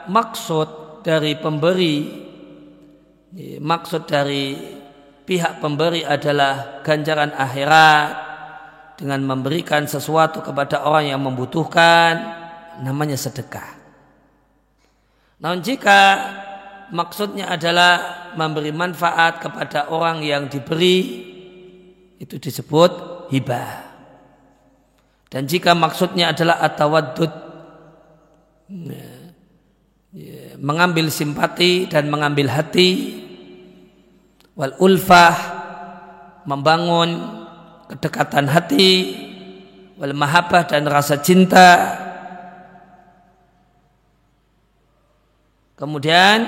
[0.06, 1.98] maksud dari pemberi
[3.58, 4.54] maksud dari
[5.26, 8.10] pihak pemberi adalah ganjaran akhirat
[8.94, 12.14] dengan memberikan sesuatu kepada orang yang membutuhkan
[12.86, 13.74] namanya sedekah.
[15.42, 16.00] Namun jika
[16.94, 21.26] maksudnya adalah memberi manfaat kepada orang yang diberi
[22.22, 23.90] itu disebut hibah.
[25.30, 27.49] Dan jika maksudnya adalah atawaddud ya, ya,
[30.60, 33.22] mengambil simpati dan mengambil hati.
[34.54, 35.36] Wal ulfah
[36.46, 37.10] membangun
[37.90, 38.92] kedekatan hati.
[39.98, 41.98] Wal mahabbah dan rasa cinta.
[45.80, 46.44] Kemudian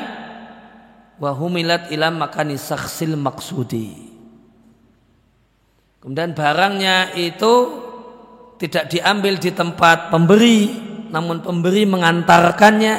[1.16, 4.12] wahumilat ilam makani saksil maksudi
[6.02, 7.54] Kemudian barangnya itu
[8.58, 12.96] tidak diambil di tempat pemberi, namun pemberi mengantarkannya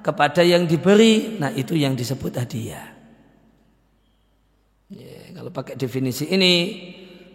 [0.00, 1.36] kepada yang diberi.
[1.36, 2.96] Nah itu yang disebut hadiah.
[4.88, 6.54] Ya, kalau pakai definisi ini,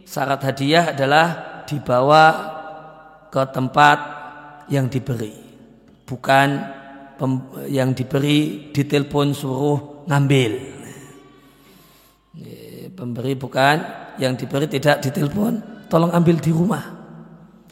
[0.09, 1.25] syarat hadiah adalah
[1.69, 2.25] dibawa
[3.29, 3.97] ke tempat
[4.73, 5.33] yang diberi,
[6.09, 6.49] bukan
[7.69, 10.51] yang diberi ditelepon suruh ngambil.
[12.41, 13.77] Ya, pemberi bukan
[14.17, 16.83] yang diberi tidak ditelepon, tolong ambil di rumah.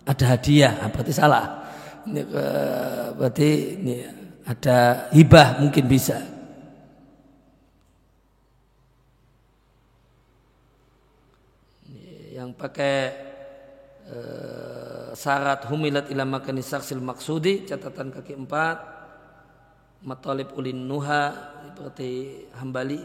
[0.05, 1.60] Ada hadiah, nah, berarti salah.
[2.01, 3.95] Ini, uh, berarti ini
[4.45, 6.17] ada hibah mungkin bisa.
[12.33, 12.97] Yang pakai
[14.09, 18.77] uh, syarat humilat ila makani saksil maksudi catatan kaki empat
[20.01, 22.97] matalib ulin nuha berarti hambali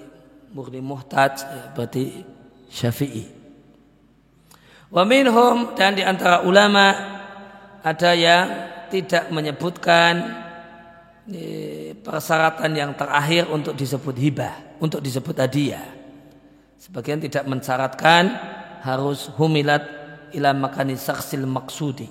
[0.57, 1.45] murni muhtaj
[1.77, 2.25] berarti
[2.73, 3.25] Syafi'i.
[4.89, 6.95] Wa minhum dan di antara ulama
[7.85, 8.47] ada yang
[8.97, 10.45] tidak menyebutkan
[12.01, 15.85] persyaratan yang terakhir untuk disebut hibah, untuk disebut hadiah.
[16.81, 18.31] Sebagian tidak mensyaratkan
[18.81, 19.83] harus humilat
[20.33, 22.07] ila makani saksil maksudi.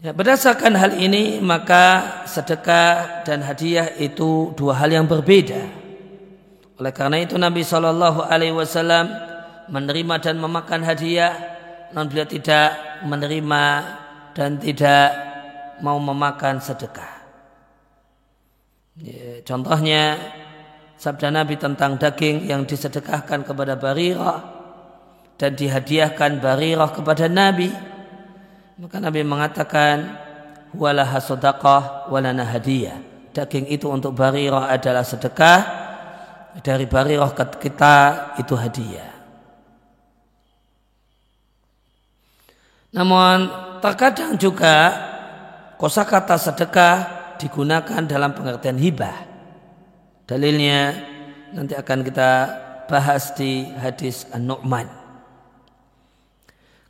[0.00, 5.66] Ya, berdasarkan hal ini maka sedekah dan hadiah itu dua hal yang berbeda.
[6.76, 9.08] Oleh karena itu Nabi Shallallahu Alaihi Wasallam
[9.70, 11.34] menerima dan memakan hadiah,
[11.94, 13.64] non beliau tidak menerima
[14.36, 15.06] dan tidak
[15.82, 17.12] mau memakan sedekah.
[18.96, 20.16] Ya, contohnya
[20.96, 24.40] sabda Nabi tentang daging yang disedekahkan kepada Barirah
[25.36, 27.68] dan dihadiahkan Barirah kepada Nabi
[28.76, 30.20] maka Nabi mengatakan
[30.76, 33.00] walaha sadaqah walana hadiah.
[33.32, 35.60] Daging itu untuk barirah adalah sedekah,
[36.60, 37.96] dari barirah kita
[38.36, 39.15] itu hadiah.
[42.96, 43.52] Namun
[43.84, 44.96] terkadang juga
[45.76, 46.96] kosakata sedekah
[47.36, 49.28] digunakan dalam pengertian hibah.
[50.24, 50.96] Dalilnya
[51.52, 52.30] nanti akan kita
[52.88, 54.88] bahas di hadis An-Nu'man.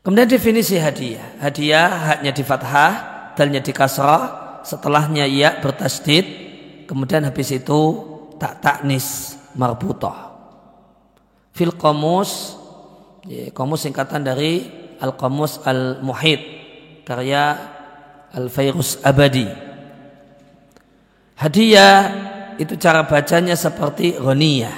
[0.07, 1.35] Kemudian definisi hadiah.
[1.43, 2.93] Hadiah haknya di fathah,
[3.35, 6.25] dalnya di kasrah, setelahnya ya bertasdid,
[6.87, 7.81] kemudian habis itu
[8.39, 10.31] tak taknis marbutah.
[11.51, 12.55] Fil komus,
[13.27, 16.41] ya, komus singkatan dari al komus al muhid
[17.05, 17.57] karya
[18.33, 19.49] al fairus abadi.
[21.37, 21.99] Hadiah
[22.57, 24.77] itu cara bacanya seperti ghaniyah.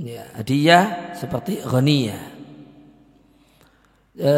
[0.00, 2.32] Ya, hadiah seperti ghaniyah
[4.18, 4.32] e,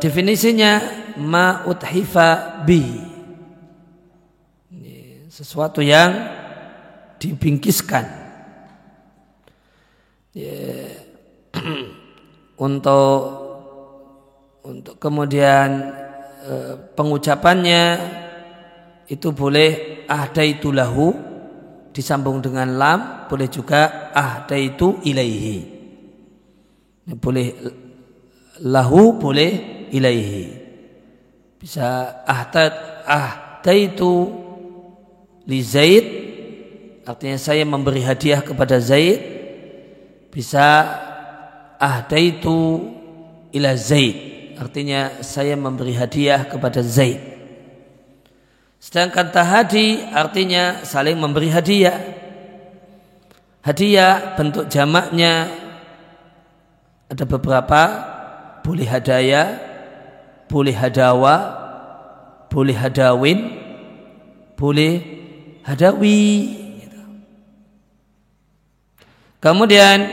[0.00, 0.80] definisinya
[1.20, 3.12] ma uthifa bi
[5.32, 6.12] sesuatu yang
[7.16, 8.04] dibingkiskan
[10.36, 10.92] ya,
[12.66, 13.41] untuk
[14.62, 15.90] untuk kemudian
[16.42, 16.54] e,
[16.94, 17.84] pengucapannya
[19.10, 20.02] itu boleh
[20.46, 21.10] itu lahu
[21.90, 24.14] disambung dengan lam boleh juga
[24.54, 25.58] itu ilaihi.
[27.18, 27.48] Boleh
[28.62, 29.50] lahu boleh
[29.90, 30.46] ilaihi.
[31.58, 34.30] Bisa ahtad ahtaitu
[35.46, 36.04] li Zaid
[37.02, 39.20] artinya saya memberi hadiah kepada Zaid.
[40.32, 40.86] Bisa
[41.76, 42.88] ahtaitu
[43.52, 44.31] ila Zaid
[44.62, 47.18] artinya saya memberi hadiah kepada Zaid.
[48.78, 51.98] Sedangkan tahadi artinya saling memberi hadiah.
[53.66, 55.50] Hadiah bentuk jamaknya.
[57.10, 57.82] Ada beberapa.
[58.62, 59.58] Boleh hadaya,
[60.46, 61.34] boleh hadawa,
[62.46, 63.58] boleh hadawin,
[64.54, 65.02] boleh
[65.66, 66.54] hadawi.
[69.42, 70.06] Kemudian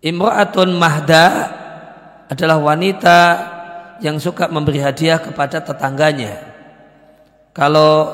[0.00, 1.26] imra'atun mahda
[2.26, 3.18] adalah wanita
[4.02, 6.36] yang suka memberi hadiah kepada tetangganya.
[7.56, 8.12] Kalau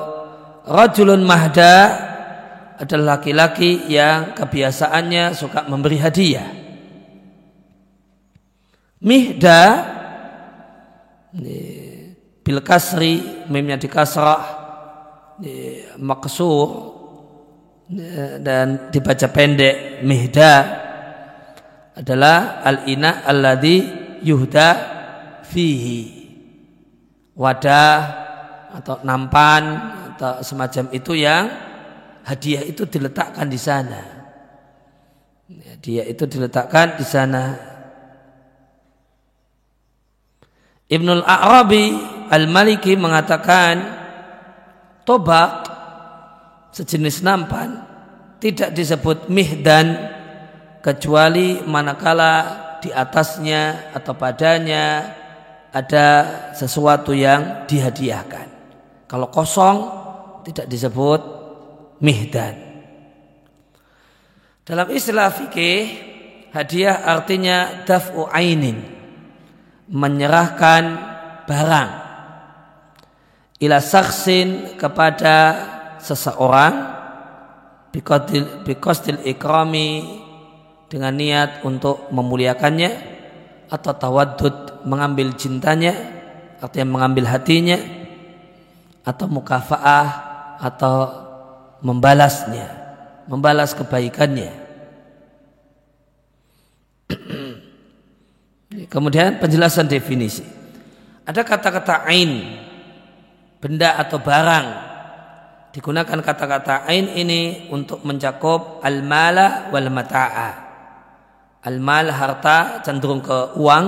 [0.62, 1.74] rajulun mahda
[2.78, 6.48] adalah laki-laki yang kebiasaannya suka memberi hadiah.
[9.02, 9.62] Mihda
[12.42, 14.62] bil kasri mimnya di kasrah
[15.98, 16.66] maksur
[18.38, 20.54] dan dibaca pendek mihda
[21.98, 24.70] adalah al-ina alladhi yuhda
[25.44, 26.22] fihi
[27.36, 27.98] wadah
[28.72, 29.62] atau nampan
[30.14, 31.50] atau semacam itu yang
[32.24, 34.00] hadiah itu diletakkan di sana.
[35.52, 37.44] Hadiah itu diletakkan di sana.
[40.88, 41.92] Ibnul Arabi
[42.32, 43.80] Al-Maliki mengatakan
[45.08, 45.68] tobak
[46.72, 47.84] sejenis nampan
[48.40, 49.96] tidak disebut mihdan
[50.84, 55.14] kecuali manakala di atasnya atau padanya
[55.70, 56.06] ada
[56.52, 58.50] sesuatu yang dihadiahkan.
[59.06, 59.76] Kalau kosong
[60.42, 61.20] tidak disebut
[62.02, 62.58] mihdan.
[64.66, 65.80] Dalam istilah fikih,
[66.50, 68.78] hadiah artinya daf'u ainin,
[69.86, 70.82] menyerahkan
[71.46, 71.90] barang
[73.62, 75.36] ila saksin kepada
[76.02, 76.74] seseorang
[78.66, 80.21] bikostil ikrami
[80.92, 82.92] dengan niat untuk memuliakannya
[83.72, 85.96] atau tawadud mengambil cintanya
[86.60, 87.80] artinya mengambil hatinya
[89.00, 90.08] atau mukafaah
[90.60, 90.96] atau
[91.80, 92.68] membalasnya
[93.24, 94.52] membalas kebaikannya.
[98.92, 100.44] Kemudian penjelasan definisi.
[101.24, 102.60] Ada kata-kata ain
[103.64, 104.92] benda atau barang.
[105.72, 110.61] Digunakan kata-kata ain ini untuk mencakup al-mala wal mata'a
[111.62, 113.86] al-mal harta cenderung ke uang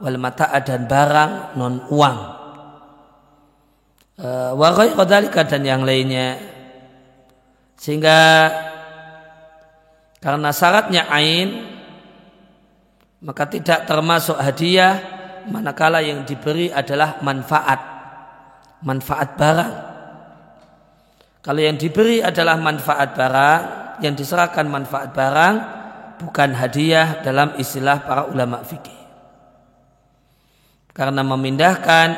[0.00, 2.18] wal mata'a dan barang non uang.
[4.18, 5.04] Eh, wa ghairu
[5.46, 6.38] dan yang lainnya.
[7.78, 8.50] Sehingga
[10.18, 11.48] karena syaratnya ain
[13.22, 14.98] maka tidak termasuk hadiah
[15.46, 17.80] manakala yang diberi adalah manfaat.
[18.82, 19.74] Manfaat barang.
[21.42, 23.60] Kalau yang diberi adalah manfaat barang
[24.02, 25.77] yang diserahkan manfaat barang
[26.18, 28.98] bukan hadiah dalam istilah para ulama fikih
[30.98, 32.08] karena memindahkan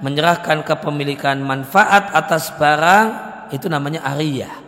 [0.00, 3.06] menyerahkan kepemilikan manfaat atas barang
[3.52, 4.64] itu namanya ariyah.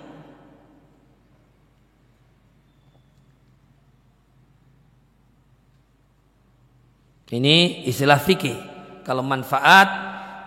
[7.27, 8.55] Ini istilah fikih.
[9.03, 9.89] Kalau manfaat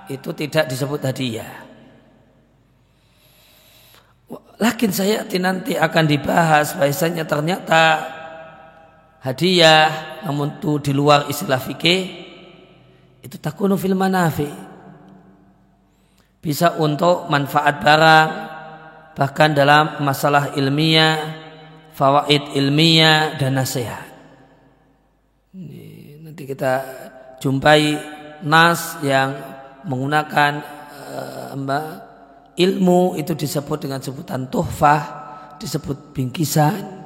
[0.07, 1.67] itu tidak disebut hadiah.
[4.59, 8.18] Lakin saya nanti akan dibahas bahasanya ternyata
[9.19, 12.01] hadiah namun itu di luar istilah fikih
[13.19, 14.47] itu takunu fil manafi.
[16.39, 18.29] Bisa untuk manfaat barang
[19.19, 21.35] bahkan dalam masalah ilmiah
[21.91, 24.07] fawaid ilmiah dan nasihat.
[26.23, 26.73] Nanti kita
[27.43, 27.99] jumpai
[28.47, 29.35] nas yang
[29.83, 30.63] menggunakan
[31.11, 35.01] uh, ilmu itu disebut dengan sebutan tuhfah
[35.59, 36.98] disebut bingkisan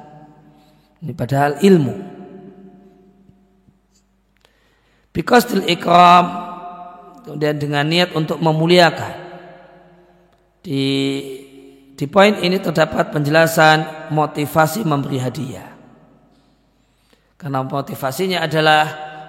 [1.04, 2.14] ini padahal ilmu
[5.14, 6.26] Bikostil ikram
[7.22, 9.14] kemudian dengan niat untuk memuliakan.
[10.58, 10.82] Di
[11.94, 15.70] di poin ini terdapat penjelasan motivasi memberi hadiah.
[17.38, 18.82] Karena motivasinya adalah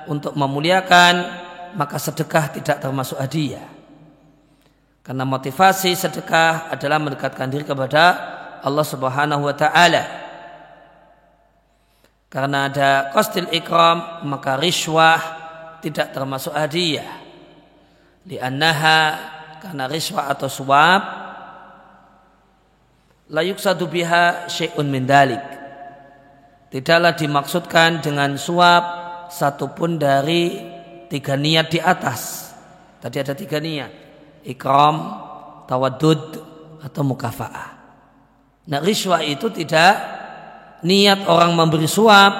[0.09, 1.13] untuk memuliakan,
[1.77, 3.69] maka sedekah tidak termasuk hadiah.
[5.05, 8.03] Karena motivasi sedekah adalah mendekatkan diri kepada
[8.65, 10.24] Allah Subhanahu wa taala.
[12.35, 15.23] Karena ada kostil ikram, maka riswah
[15.79, 17.23] tidak termasuk hadiah.
[18.27, 18.99] Liannaha
[19.63, 21.03] karena riswa atau suap
[23.31, 25.39] layuk satu biha syai'un min dalik.
[26.75, 28.83] Tidaklah dimaksudkan dengan suap
[29.31, 30.59] satupun dari
[31.07, 32.51] tiga niat di atas.
[32.99, 33.91] Tadi ada tiga niat.
[34.43, 34.97] Ikram,
[35.71, 36.35] tawadud,
[36.83, 37.69] atau mukafa'ah.
[38.67, 40.14] Nah riswa itu tidak
[40.85, 42.33] niat orang memberi suap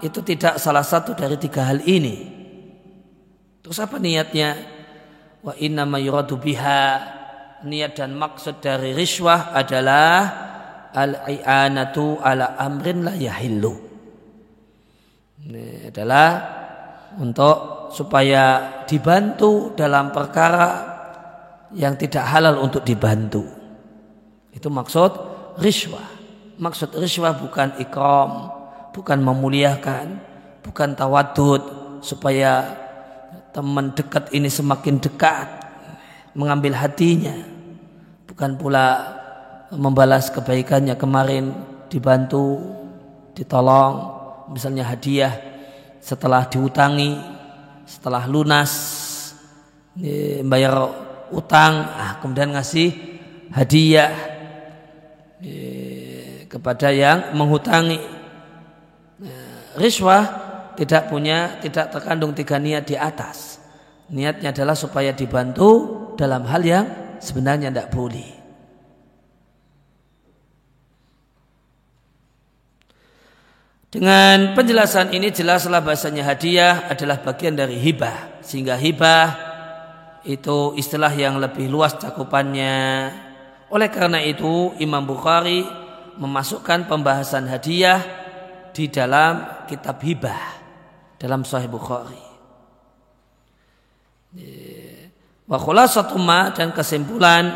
[0.00, 2.38] itu tidak salah satu dari tiga hal ini.
[3.60, 4.56] Terus apa niatnya?
[5.42, 6.82] Wa inna ma yuradu biha
[7.66, 10.14] niat dan maksud dari riswah adalah
[10.94, 13.74] al-i'anatu ala amrin la yahillu.
[15.40, 16.28] Ini adalah
[17.18, 20.68] untuk supaya dibantu dalam perkara
[21.74, 23.44] yang tidak halal untuk dibantu.
[24.50, 25.10] Itu maksud
[25.62, 26.09] riswah.
[26.60, 28.52] Maksud riswah bukan ikram,
[28.92, 30.20] bukan memuliakan,
[30.60, 31.62] bukan tawadud
[32.04, 32.76] supaya
[33.50, 35.48] teman dekat ini semakin dekat
[36.36, 37.34] mengambil hatinya.
[38.28, 39.18] Bukan pula
[39.74, 41.50] membalas kebaikannya kemarin
[41.90, 42.62] dibantu
[43.34, 45.34] ditolong misalnya hadiah
[46.02, 47.18] setelah diutangi
[47.86, 48.72] setelah lunas
[50.46, 50.74] bayar
[51.30, 52.90] utang ah, kemudian ngasih
[53.54, 54.10] hadiah
[56.50, 58.02] kepada yang menghutangi
[59.78, 60.26] riswah
[60.74, 63.62] tidak punya tidak terkandung tiga niat di atas.
[64.10, 66.84] Niatnya adalah supaya dibantu dalam hal yang
[67.22, 68.40] sebenarnya tidak boleh.
[73.90, 78.38] Dengan penjelasan ini jelaslah bahasanya hadiah adalah bagian dari hibah.
[78.42, 79.26] Sehingga hibah
[80.22, 83.10] itu istilah yang lebih luas cakupannya.
[83.70, 85.66] Oleh karena itu Imam Bukhari
[86.18, 88.00] memasukkan pembahasan hadiah
[88.74, 90.42] di dalam kitab hibah
[91.20, 92.22] dalam Sahih Bukhari.
[95.50, 97.50] Wa khulasatu ma dan kesimpulan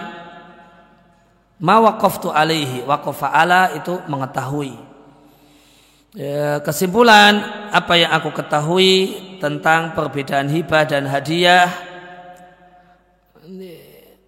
[1.63, 4.75] ma waqaftu alaihi waqafa ala itu mengetahui.
[6.15, 7.43] Ya, kesimpulan
[7.75, 11.67] apa yang aku ketahui tentang perbedaan hibah dan hadiah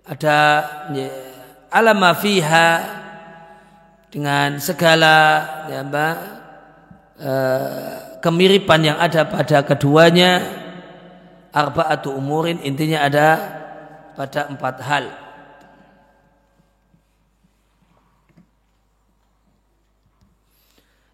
[0.03, 0.39] ada
[0.91, 1.11] ya,
[1.71, 2.69] alama fiha
[4.11, 5.15] dengan segala
[5.71, 6.17] ya, mbak,
[7.21, 10.43] uh, kemiripan yang ada pada keduanya
[11.57, 13.29] arba'atu umurin intinya ada
[14.13, 15.05] pada empat hal.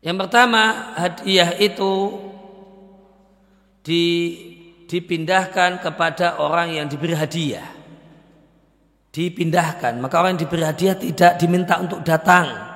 [0.03, 0.63] Yang pertama
[0.99, 2.11] hadiah itu
[3.87, 4.05] di,
[4.91, 7.71] dipindahkan kepada orang yang diberi hadiah.
[9.15, 12.72] Dipindahkan, maka orang yang diberi hadiah tidak diminta untuk datang.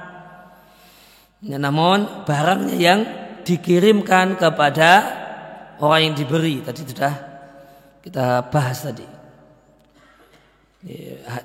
[1.45, 3.01] Ya, namun barangnya yang
[3.45, 4.91] dikirimkan kepada
[5.81, 6.65] orang yang diberi.
[6.65, 7.15] Tadi sudah
[8.01, 9.07] kita bahas tadi.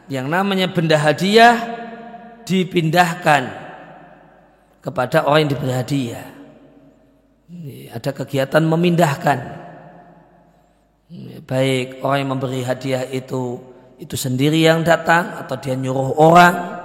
[0.08, 1.58] Yang namanya benda hadiah
[2.48, 3.52] dipindahkan
[4.80, 6.28] kepada orang yang diberi hadiah.
[7.92, 9.40] Ada kegiatan memindahkan.
[11.44, 13.60] Baik orang yang memberi hadiah itu
[14.00, 16.81] itu sendiri yang datang atau dia nyuruh orang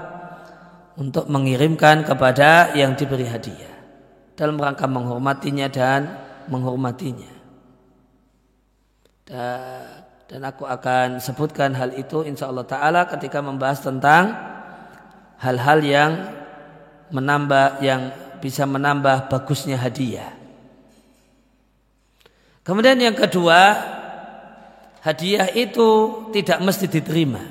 [0.96, 3.76] untuk mengirimkan kepada yang diberi hadiah
[4.36, 6.00] dalam rangka menghormatinya dan
[6.48, 7.32] menghormatinya.
[10.26, 14.34] Dan aku akan sebutkan hal itu insya Allah Ta'ala ketika membahas tentang
[15.38, 16.10] hal-hal yang
[17.14, 18.10] menambah yang
[18.42, 20.34] bisa menambah bagusnya hadiah.
[22.66, 23.78] Kemudian yang kedua,
[25.02, 25.88] hadiah itu
[26.34, 27.42] tidak mesti diterima.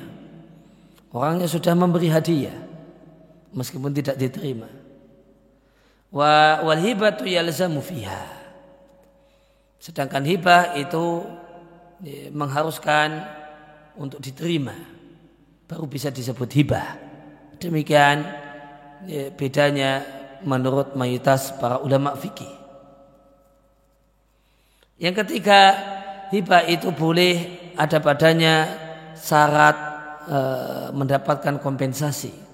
[1.16, 2.65] Orangnya sudah memberi hadiah,
[3.56, 4.68] meskipun tidak diterima
[6.16, 8.24] wa wal hibatu yalzamu fiha.
[9.84, 11.28] Sedangkan hibah itu
[12.02, 13.22] ya, mengharuskan
[14.00, 14.74] untuk diterima
[15.68, 16.88] baru bisa disebut hibah.
[17.60, 18.24] Demikian
[19.06, 20.02] ya, bedanya
[20.46, 22.50] menurut mayoritas para ulama fikih.
[24.96, 25.76] Yang ketiga,
[26.32, 28.56] hibah itu boleh ada padanya
[29.20, 29.76] syarat
[30.24, 30.40] e,
[30.96, 32.45] mendapatkan kompensasi.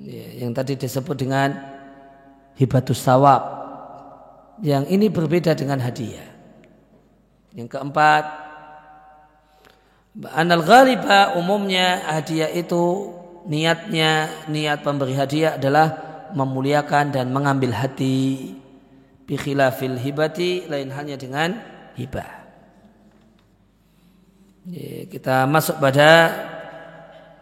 [0.00, 1.52] Ya, yang tadi disebut dengan
[2.56, 3.60] hibatus sawab.
[4.62, 6.28] Yang ini berbeda dengan hadiah.
[7.52, 8.24] Yang keempat
[10.32, 13.12] anal ghaliba umumnya hadiah itu
[13.48, 15.88] niatnya niat pemberi hadiah adalah
[16.32, 18.56] memuliakan dan mengambil hati.
[19.22, 21.56] Bi khilafil hibati lain hanya dengan
[21.96, 22.42] hibah.
[25.10, 26.10] Kita masuk pada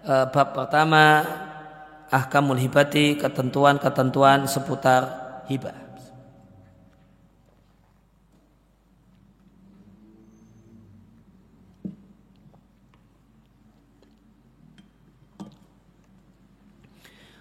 [0.08, 1.04] uh, bab pertama
[2.10, 5.02] ahkamul hibati ketentuan-ketentuan seputar
[5.46, 5.78] hibah.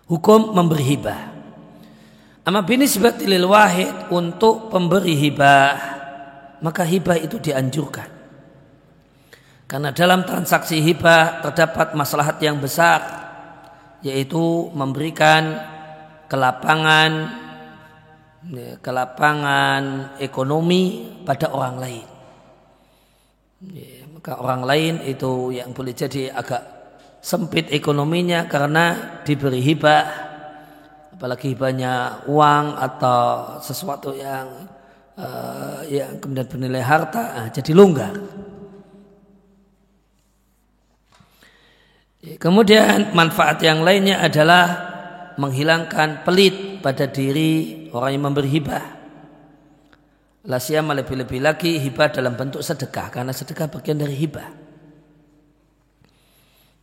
[0.09, 1.22] Hukum memberi hibah.
[2.41, 5.78] Amma binisbati lil wahid untuk pemberi hibah,
[6.65, 8.09] maka hibah itu dianjurkan.
[9.70, 13.18] Karena dalam transaksi hibah terdapat maslahat yang besar
[14.06, 15.60] yaitu memberikan
[16.32, 17.12] kelapangan
[18.47, 22.08] ya, kelapangan ekonomi pada orang lain.
[23.76, 26.64] Ya, maka orang lain itu yang boleh jadi agak
[27.20, 30.08] sempit ekonominya karena diberi hibah,
[31.12, 34.47] apalagi hibahnya uang atau sesuatu yang
[35.20, 38.16] uh, yang kemudian bernilai harta, nah, jadi longgar.
[42.20, 44.65] Kemudian manfaat yang lainnya adalah
[45.39, 48.86] menghilangkan pelit pada diri orang yang memberi hibah.
[50.43, 54.49] Lasiyama lebih-lebih lagi hibah dalam bentuk sedekah karena sedekah bagian dari hibah.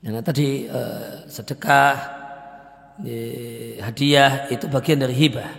[0.06, 1.92] Nah, tadi eh, sedekah,
[3.04, 5.52] eh, hadiah itu bagian dari hibah.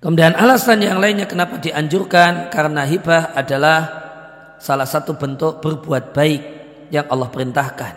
[0.00, 4.03] Kemudian alasan yang lainnya kenapa dianjurkan karena hibah adalah
[4.64, 6.42] salah satu bentuk berbuat baik
[6.88, 7.94] yang Allah perintahkan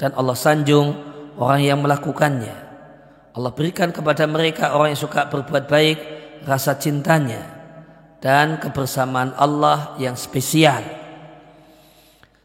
[0.00, 0.96] dan Allah sanjung
[1.36, 2.56] orang yang melakukannya.
[3.36, 5.98] Allah berikan kepada mereka orang yang suka berbuat baik
[6.48, 7.44] rasa cintanya
[8.24, 10.80] dan kebersamaan Allah yang spesial.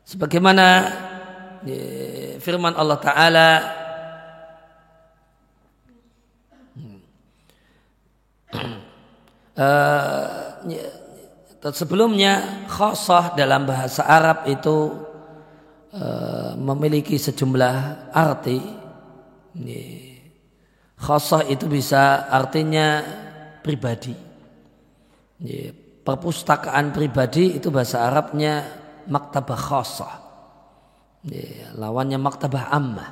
[0.04, 0.68] Sebagaimana
[1.64, 3.50] eh, firman Allah Ta'ala
[9.54, 10.58] Uh,
[11.72, 14.92] sebelumnya khosah dalam bahasa Arab itu
[15.96, 18.60] uh, memiliki sejumlah arti.
[21.00, 23.00] Khosah itu bisa artinya
[23.64, 24.12] pribadi.
[26.04, 28.68] Perpustakaan pribadi itu bahasa Arabnya
[29.08, 30.16] maktabah khosah.
[31.80, 33.10] Lawannya maktabah ammah.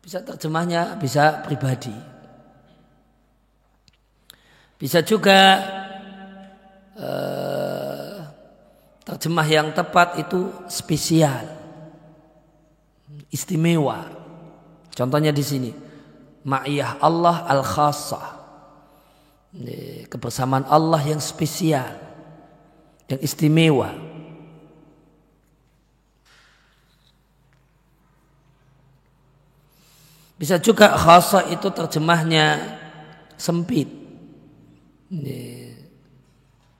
[0.00, 1.92] Bisa terjemahnya bisa pribadi.
[4.80, 5.62] Bisa juga
[6.96, 8.26] uh,
[9.02, 11.46] terjemah yang tepat itu spesial,
[13.28, 14.08] istimewa.
[14.92, 15.70] Contohnya di sini,
[16.44, 18.42] ma'iyah Allah al khasah
[20.08, 21.92] kebersamaan Allah yang spesial,
[23.08, 23.92] yang istimewa.
[30.40, 32.58] Bisa juga khasa itu terjemahnya
[33.38, 33.86] sempit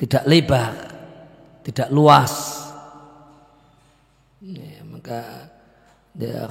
[0.02, 0.74] tidak lebar,
[1.62, 2.58] tidak luas.
[4.42, 5.46] Ya, maka
[6.18, 6.50] ya,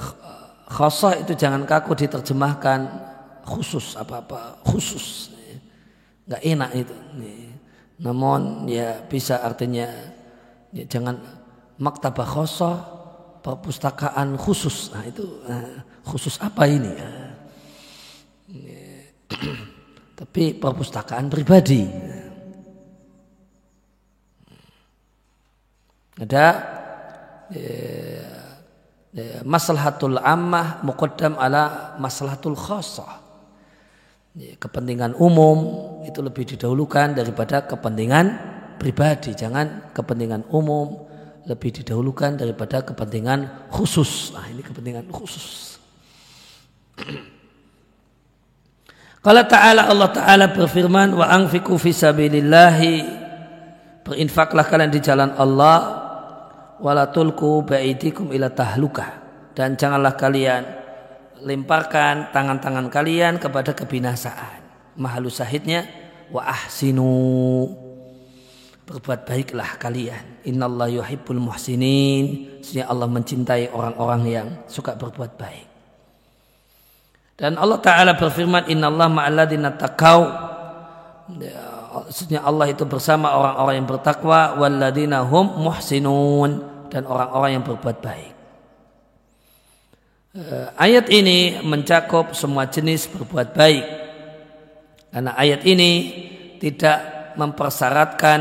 [0.72, 2.88] khosoh itu jangan kaku diterjemahkan
[3.44, 5.36] khusus apa-apa khusus.
[6.24, 6.96] Nggak enak itu.
[8.00, 9.84] Namun ya bisa artinya
[10.72, 11.20] ya, jangan
[11.76, 12.76] maktabah khosoh
[13.44, 14.96] perpustakaan khusus.
[14.96, 16.88] Nah itu nah, khusus apa ini?
[16.88, 17.10] Ya.
[20.24, 21.84] tapi perpustakaan pribadi.
[26.20, 26.46] Ada
[27.48, 27.76] ya,
[29.16, 33.20] ya, maslahatul ammah muqaddam ala maslahatul khasah.
[34.32, 35.58] Kepentingan umum
[36.08, 38.26] itu lebih didahulukan daripada kepentingan
[38.80, 39.36] pribadi.
[39.36, 41.04] Jangan kepentingan umum
[41.44, 44.32] lebih didahulukan daripada kepentingan khusus.
[44.32, 45.76] Nah, ini kepentingan khusus.
[49.22, 53.22] Kalau Ta'ala Allah Ta'ala berfirman wa anfiku fi sabilillahi
[54.02, 56.01] berinfaklah kalian di jalan Allah
[56.82, 59.22] wala tulku baidikum ila tahlukah
[59.54, 60.82] dan janganlah kalian
[61.42, 64.62] lemparkan tangan-tangan kalian kepada kebinasaan.
[64.98, 65.88] Mahalu sahidnya
[66.30, 67.10] wa ahsinu
[68.86, 70.42] berbuat baiklah kalian.
[70.46, 72.58] Innallah yuhibbul muhsinin.
[72.62, 75.66] Sesungguhnya Allah mencintai orang-orang yang suka berbuat baik.
[77.38, 80.20] Dan Allah Ta'ala berfirman, Inna Allah ma'alladina taqaw.
[82.12, 84.40] Maksudnya Allah itu bersama orang-orang yang bertakwa.
[84.60, 86.71] Walladina hum muhsinun.
[86.92, 88.34] Dan orang-orang yang berbuat baik.
[90.32, 93.84] Eh, ayat ini mencakup semua jenis berbuat baik.
[95.12, 95.92] Karena ayat ini
[96.56, 98.40] tidak mempersyaratkan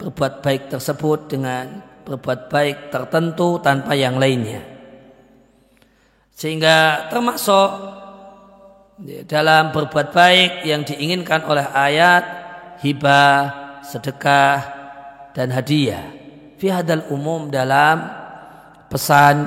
[0.00, 4.64] berbuat baik tersebut dengan berbuat baik tertentu tanpa yang lainnya.
[6.32, 7.68] Sehingga termasuk
[9.28, 12.24] dalam berbuat baik yang diinginkan oleh ayat
[12.80, 13.36] hibah,
[13.84, 14.64] sedekah
[15.36, 16.15] dan hadiah.
[16.56, 18.00] Fi hadal umum dalam
[18.88, 19.44] pesan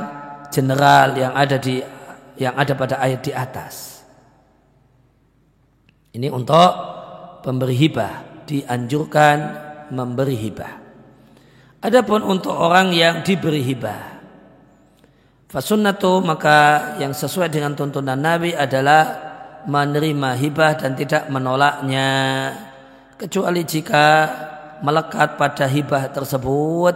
[0.54, 1.82] general yang ada di
[2.38, 4.06] yang ada pada ayat di atas.
[6.14, 6.72] Ini untuk
[7.42, 9.38] pemberi hibah dianjurkan
[9.94, 10.74] memberi hibah.
[11.80, 14.20] Adapun untuk orang yang diberi hibah.
[15.50, 19.30] Fasunnatu maka yang sesuai dengan tuntunan Nabi adalah
[19.66, 22.08] menerima hibah dan tidak menolaknya
[23.18, 24.06] kecuali jika
[24.86, 26.96] melekat pada hibah tersebut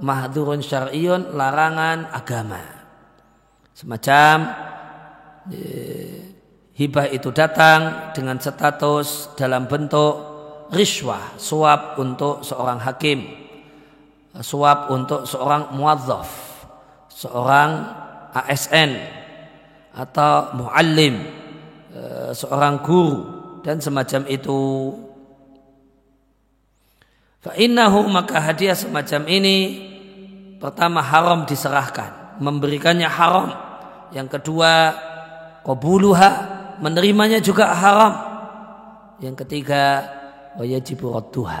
[0.00, 2.60] mahdurun syar'iyun larangan agama
[3.76, 4.36] semacam
[5.52, 6.34] eh,
[6.76, 10.14] hibah itu datang dengan status dalam bentuk
[10.72, 13.26] riswah suap untuk seorang hakim
[14.40, 16.28] suap untuk seorang muadzaf
[17.10, 17.70] seorang
[18.32, 18.94] ASN
[19.90, 21.40] atau muallim
[21.90, 23.18] Eh, seorang guru
[23.66, 24.58] dan semacam itu.
[27.40, 29.56] Fa'innahu maka hadiah semacam ini
[30.60, 32.20] pertama haram diserahkan.
[32.40, 33.52] memberikannya haram.
[34.16, 34.96] Yang kedua,
[35.60, 36.30] qabuluha,
[36.80, 38.16] menerimanya juga haram.
[39.20, 40.08] Yang ketiga,
[40.56, 41.60] wajibu radduha,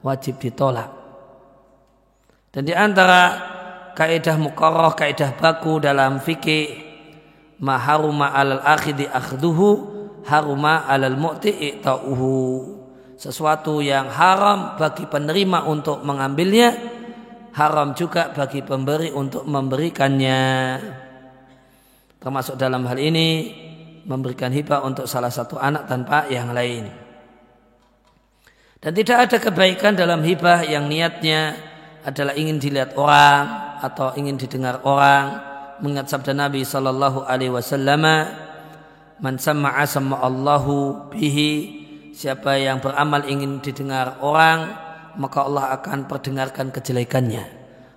[0.00, 0.88] wajib ditolak.
[2.48, 3.36] Dan di antara
[3.92, 6.72] kaidah mukarrah, kaidah baku dalam fikih
[7.60, 9.68] ma haruma alal akhidi akhduhu
[10.24, 12.32] haruma alal mu'ti i'ta'uhu
[13.24, 16.76] sesuatu yang haram bagi penerima untuk mengambilnya
[17.56, 20.42] haram juga bagi pemberi untuk memberikannya.
[22.20, 23.28] Termasuk dalam hal ini
[24.04, 26.84] memberikan hibah untuk salah satu anak tanpa yang lain.
[28.84, 31.56] Dan tidak ada kebaikan dalam hibah yang niatnya
[32.04, 35.40] adalah ingin dilihat orang atau ingin didengar orang.
[35.80, 38.04] Mengingat sabda Nabi sallallahu alaihi wasallam
[39.24, 41.83] man sama'a sama Allahu bihi
[42.14, 44.70] siapa yang beramal ingin didengar orang
[45.18, 47.44] maka Allah akan perdengarkan kejelekannya.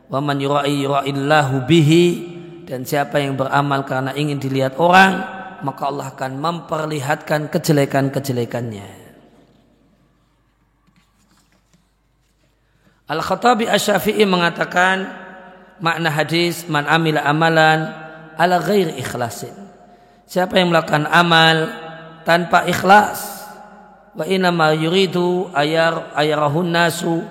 [0.10, 2.06] Wa man yura'i yura'illahu bihi
[2.66, 5.22] dan siapa yang beramal karena ingin dilihat orang
[5.62, 9.08] maka Allah akan memperlihatkan kejelekan-kejelekannya.
[13.08, 15.08] Al-Khattabi Asy-Syafi'i mengatakan
[15.80, 17.88] makna hadis man amila amalan
[18.36, 19.56] ala ghairi ikhlasin.
[20.28, 21.72] Siapa yang melakukan amal
[22.28, 23.37] tanpa ikhlas
[24.18, 27.22] wa inna ma yuridu ayar ayarahun nasu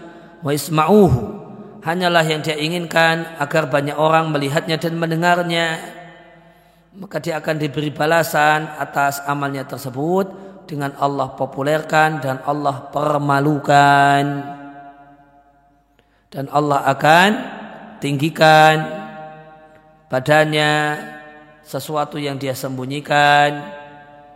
[0.41, 1.45] wa isma'uhu.
[1.82, 5.78] Hanyalah yang dia inginkan agar banyak orang melihatnya dan mendengarnya.
[6.97, 10.32] Maka dia akan diberi balasan atas amalnya tersebut
[10.66, 14.24] dengan Allah populerkan dan Allah permalukan.
[16.26, 17.30] Dan Allah akan
[18.03, 18.82] tinggikan
[20.11, 20.99] badannya
[21.62, 23.62] sesuatu yang dia sembunyikan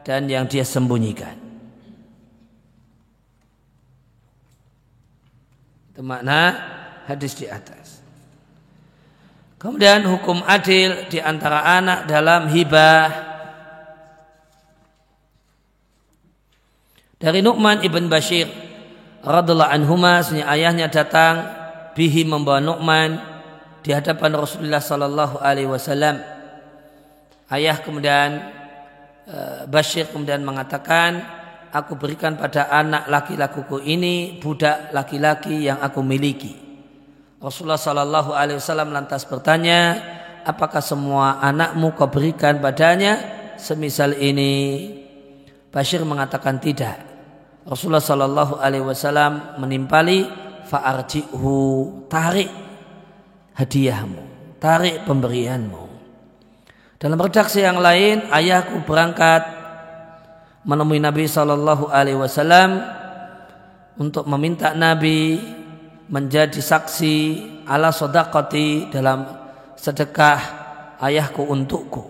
[0.06, 1.39] dan yang dia sembunyikan
[6.00, 6.56] Itu makna
[7.04, 8.00] hadis di atas.
[9.60, 13.12] Kemudian hukum adil di antara anak dalam hibah.
[17.20, 18.48] Dari Nu'man ibn Bashir
[19.20, 21.44] radhiallahu anhuma ayahnya datang
[21.92, 23.20] bihi membawa Nu'man
[23.84, 26.16] di hadapan Rasulullah sallallahu alaihi wasallam.
[27.52, 28.40] Ayah kemudian
[29.28, 31.39] eh, Bashir kemudian mengatakan
[31.70, 36.54] aku berikan pada anak laki-lakiku ini budak laki-laki yang aku miliki.
[37.40, 39.96] Rasulullah Shallallahu Alaihi Wasallam lantas bertanya,
[40.44, 43.16] apakah semua anakmu kau berikan padanya
[43.56, 44.86] semisal ini?
[45.72, 47.00] Bashir mengatakan tidak.
[47.64, 50.28] Rasulullah Shallallahu Alaihi Wasallam menimpali
[50.68, 51.54] fa'arji'hu
[52.12, 52.50] tarik
[53.56, 54.22] hadiahmu,
[54.60, 55.82] tarik pemberianmu.
[57.00, 59.59] Dalam redaksi yang lain, ayahku berangkat
[60.64, 62.84] menemui Nabi Shallallahu Alaihi Wasallam
[63.96, 65.40] untuk meminta Nabi
[66.10, 67.16] menjadi saksi
[67.64, 69.24] ala sodakoti dalam
[69.78, 70.40] sedekah
[71.00, 72.02] ayahku untukku.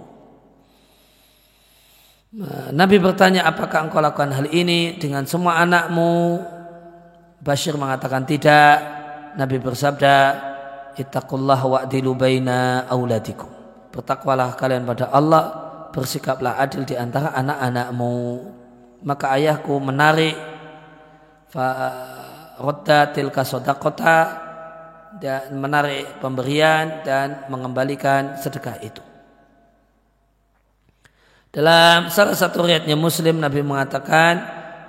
[2.70, 6.38] Nabi bertanya apakah engkau lakukan hal ini dengan semua anakmu?
[7.42, 8.78] Bashir mengatakan tidak.
[9.34, 10.16] Nabi bersabda,
[10.94, 13.50] Ittaqullah wa'dilu baina auladikum.
[13.90, 18.16] Bertakwalah kalian pada Allah bersikaplah adil di antara anak-anakmu.
[19.04, 20.36] Maka ayahku menarik
[22.60, 24.18] rodda tilka sodakota
[25.18, 29.02] dan menarik pemberian dan mengembalikan sedekah itu.
[31.50, 34.38] Dalam salah satu riatnya Muslim Nabi mengatakan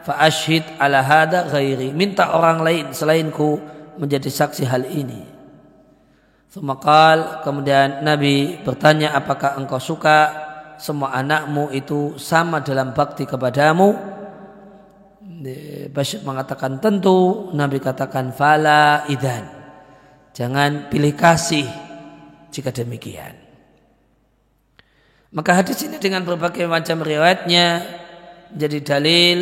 [0.06, 3.58] fa ashid ala hada ghairi minta orang lain selainku
[3.98, 5.26] menjadi saksi hal ini.
[6.52, 10.51] Semakal kemudian Nabi bertanya apakah engkau suka
[10.82, 13.94] semua anakmu itu sama dalam bakti kepadamu.
[15.94, 17.54] Bashir mengatakan tentu.
[17.54, 19.46] Nabi katakan fala idan
[20.34, 21.70] jangan pilih kasih
[22.50, 23.38] jika demikian.
[25.32, 27.68] Maka hadis ini dengan berbagai macam riwayatnya
[28.52, 29.38] menjadi dalil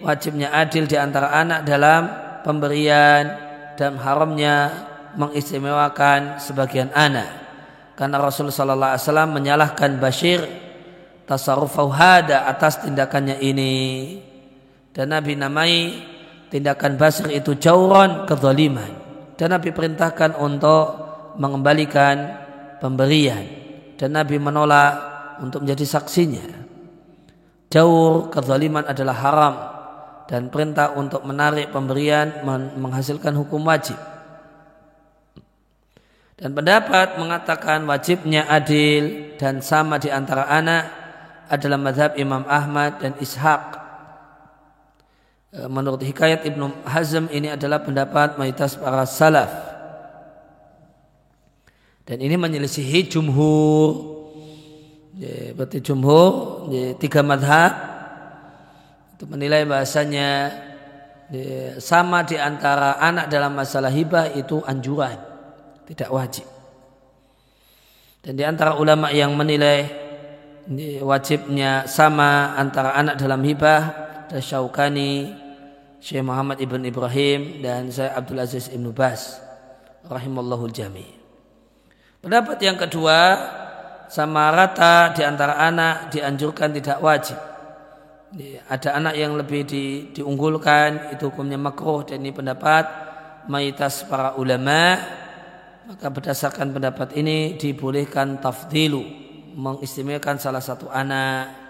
[0.00, 2.02] wajibnya adil di antara anak dalam
[2.40, 3.24] pemberian
[3.76, 4.72] dan haramnya
[5.18, 7.28] mengistimewakan sebagian anak.
[7.94, 10.63] Karena Rasulullah SAW menyalahkan Bashir
[11.24, 13.74] tasarruf hada atas tindakannya ini.
[14.94, 15.72] Dan Nabi namai
[16.52, 19.02] tindakan Basir itu jauron kezaliman.
[19.34, 20.86] Dan Nabi perintahkan untuk
[21.42, 22.38] mengembalikan
[22.78, 23.42] pemberian.
[23.98, 24.92] Dan Nabi menolak
[25.42, 26.46] untuk menjadi saksinya.
[27.74, 29.54] Jauh kezaliman adalah haram.
[30.30, 32.46] Dan perintah untuk menarik pemberian
[32.78, 33.98] menghasilkan hukum wajib.
[36.34, 41.03] Dan pendapat mengatakan wajibnya adil dan sama di antara anak
[41.48, 43.64] adalah madhab Imam Ahmad dan Ishaq.
[45.52, 49.52] E, menurut Hikayat Ibnu Hazm ini adalah pendapat mayoritas para salaf.
[52.04, 54.12] Dan ini menyelisihi jumhur.
[55.14, 57.70] Ya, berarti jumhur ya, tiga madhab
[59.14, 60.50] itu menilai bahasanya
[61.30, 65.14] ya, sama di antara anak dalam masalah hibah itu anjuran,
[65.86, 66.46] tidak wajib.
[68.26, 70.03] Dan di antara ulama yang menilai
[71.04, 73.82] wajibnya sama antara anak dalam hibah
[74.34, 75.30] ada Syaukani,
[76.02, 79.38] Syekh Muhammad ibn Ibrahim dan saya Abdul Aziz ibn Bas
[80.08, 81.06] rahimallahu jami.
[82.18, 83.38] Pendapat yang kedua,
[84.10, 87.38] sama rata di antara anak dianjurkan tidak wajib.
[88.66, 92.84] Ada anak yang lebih di, diunggulkan, itu hukumnya makruh dan ini pendapat
[93.46, 94.98] mayoritas para ulama.
[95.84, 99.23] Maka berdasarkan pendapat ini dibolehkan tafdilu,
[99.54, 101.64] mengistimewakan salah satu anak.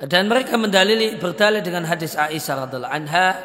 [0.00, 3.36] Dan mereka mendalili berdalil dengan hadis Aisyah radhiallahu anha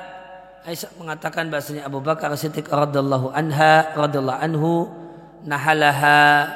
[0.63, 4.87] Aisyah mengatakan bahasanya Abu Bakar Siddiq radhiyallahu anha radhiyallahu anhu
[5.43, 6.47] nahalaha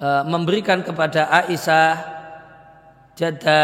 [0.00, 1.92] uh, memberikan kepada Aisyah
[3.14, 3.62] jada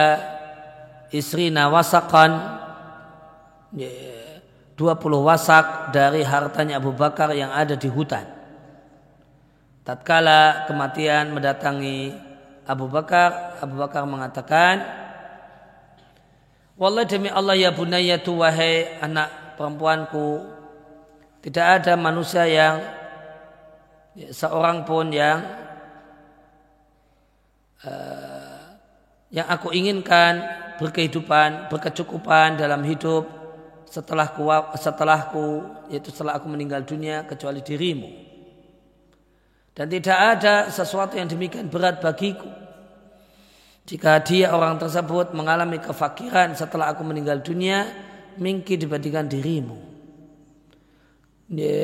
[1.11, 2.59] istri nawasakan
[3.71, 4.81] 20
[5.27, 8.25] wasak dari hartanya Abu Bakar yang ada di hutan.
[9.85, 12.15] Tatkala kematian mendatangi
[12.65, 14.83] Abu Bakar, Abu Bakar mengatakan,
[16.81, 20.49] Wallah demi Allah ya bunayatu wahai anak perempuanku
[21.45, 22.81] tidak ada manusia yang
[24.17, 25.45] ya, seorang pun yang
[27.85, 28.81] uh,
[29.29, 30.41] yang aku inginkan
[30.81, 33.29] berkehidupan berkecukupan dalam hidup
[33.85, 34.49] setelahku
[34.81, 35.47] setelahku
[35.93, 38.09] yaitu setelah aku meninggal dunia kecuali dirimu
[39.77, 42.49] dan tidak ada sesuatu yang demikian berat bagiku
[43.91, 47.91] jika dia orang tersebut mengalami kefakiran setelah aku meninggal dunia,
[48.39, 49.79] mingki dibandingkan dirimu.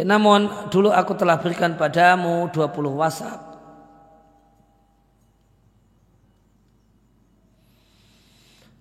[0.07, 3.38] Namun dulu aku telah berikan padamu 20 wasak.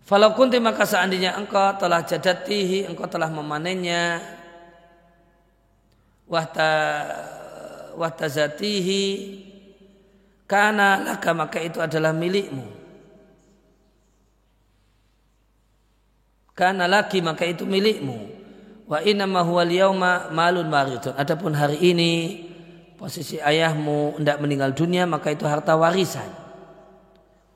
[0.06, 4.22] Falau kunti maka seandainya engkau telah jadatihi, engkau telah memanennya,
[6.30, 6.70] wahta
[7.97, 9.03] wahtazatihi,
[10.45, 12.70] karena laka maka itu adalah milikmu.
[16.53, 18.30] Karena lagi maka itu milikmu.
[18.86, 21.18] Wa inna huwa liyawma malun waridun.
[21.18, 22.45] Adapun hari ini
[22.95, 26.30] posisi ayahmu hendak meninggal dunia maka itu harta warisan.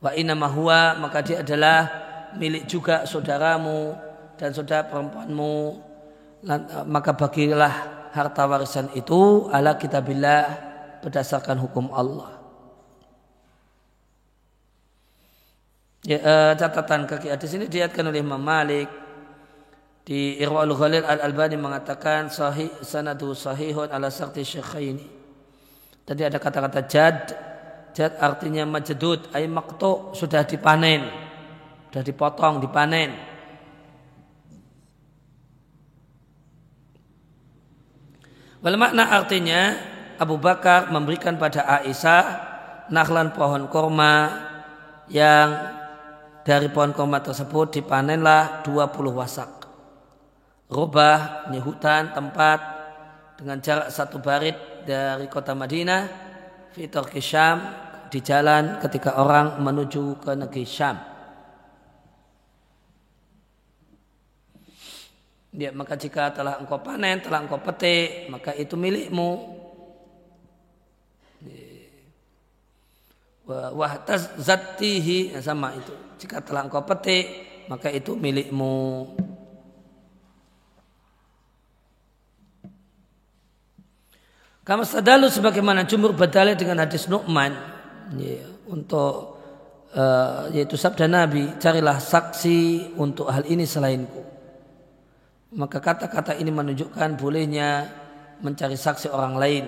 [0.01, 3.95] Wa inna huwa maka dia adalah milik juga saudaramu
[4.37, 5.87] dan saudara perempuanmu.
[6.87, 7.73] Maka bagilah
[8.13, 10.45] harta warisan itu ala kitabillah
[11.03, 12.39] berdasarkan hukum Allah.
[16.07, 18.87] Ya, uh, catatan kaki hadis ini diatkan oleh Imam Malik
[20.07, 25.03] di Irwa'ul Ghalil Al-Albani mengatakan sahih sanadu sahihun ala sakti syekhaini.
[26.07, 27.17] Tadi ada kata-kata jad.
[27.93, 31.28] Jad artinya majedud, ay maktu sudah dipanen.
[31.89, 33.17] Sudah dipotong, dipanen.
[38.61, 39.73] Wal makna artinya
[40.21, 42.23] Abu Bakar memberikan pada Aisyah
[42.93, 44.29] naklan pohon korma
[45.09, 45.49] yang
[46.45, 49.51] dari pohon kurma tersebut dipanenlah 20 wasak.
[50.69, 52.59] Rubah, ini hutan, tempat
[53.41, 56.05] dengan jarak satu barit dari kota Madinah,
[56.69, 57.57] fitur Syam,
[58.13, 61.08] di jalan ketika orang menuju ke negeri Syam.
[65.49, 69.57] Ya, maka jika telah engkau panen, telah engkau petik, maka itu milikmu.
[73.49, 73.97] Wah
[74.37, 75.89] zatihi sama itu.
[76.21, 77.25] Jika telah engkau petik,
[77.65, 79.09] maka itu milikmu.
[84.61, 87.57] Kamu sadalu sebagaimana jumur berdalil dengan hadis Nu'man
[88.21, 89.41] ya, untuk
[89.97, 94.38] uh, yaitu sabda Nabi, carilah saksi untuk hal ini selainku.
[95.49, 97.89] Maka kata-kata ini menunjukkan bolehnya
[98.45, 99.65] mencari saksi orang lain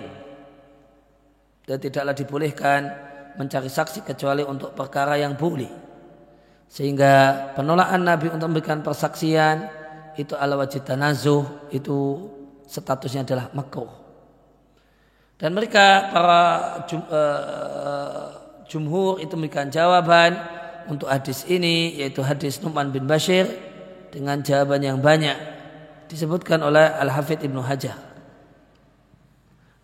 [1.66, 2.80] dan tidaklah dibolehkan
[3.34, 5.70] mencari saksi kecuali untuk perkara yang boleh.
[6.70, 9.68] Sehingga penolakan Nabi untuk memberikan persaksian
[10.16, 12.30] itu ala wajib tanazuh itu
[12.64, 13.90] statusnya adalah makruh.
[15.36, 16.42] Dan mereka para
[16.86, 18.26] jum, uh,
[18.70, 20.38] jumhur itu memberikan jawaban
[20.86, 23.50] untuk hadis ini yaitu hadis Numan bin Bashir
[24.14, 25.61] dengan jawaban yang banyak
[26.06, 27.98] disebutkan oleh Al-Hafidh Ibnu Hajar.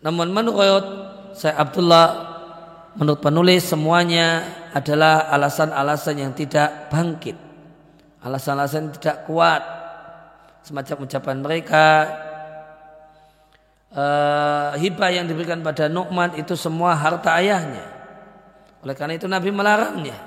[0.02, 0.84] Namun menurut
[1.34, 2.06] saya Abdullah
[2.94, 4.42] menurut penulis semuanya
[4.74, 7.34] adalah alasan-alasan yang tidak bangkit.
[8.22, 9.62] Alasan-alasan yang tidak kuat.
[10.62, 11.86] Semacam ucapan mereka
[13.94, 17.86] uh, hibah yang diberikan pada Nu'man itu semua harta ayahnya.
[18.84, 20.18] Oleh karena itu Nabi melarangnya.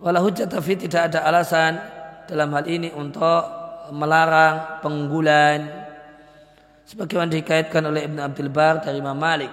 [0.00, 1.76] Walau hujjah tapi tidak ada alasan
[2.24, 3.59] dalam hal ini untuk
[3.92, 5.66] melarang penggulan
[6.86, 9.52] sebagaimana dikaitkan oleh Ibn Abdul Bar dari Imam Malik.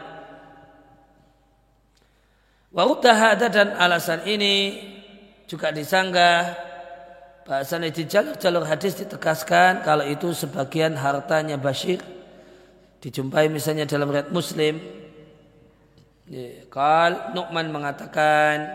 [2.73, 2.85] Wa
[3.37, 4.77] dan alasan ini
[5.49, 6.53] juga disanggah
[7.47, 12.03] bahasanya di jalur-jalur hadis ditegaskan kalau itu sebagian hartanya Bashir
[12.99, 14.77] dijumpai misalnya dalam riwayat Muslim
[16.67, 18.67] Kal Nu'man mengatakan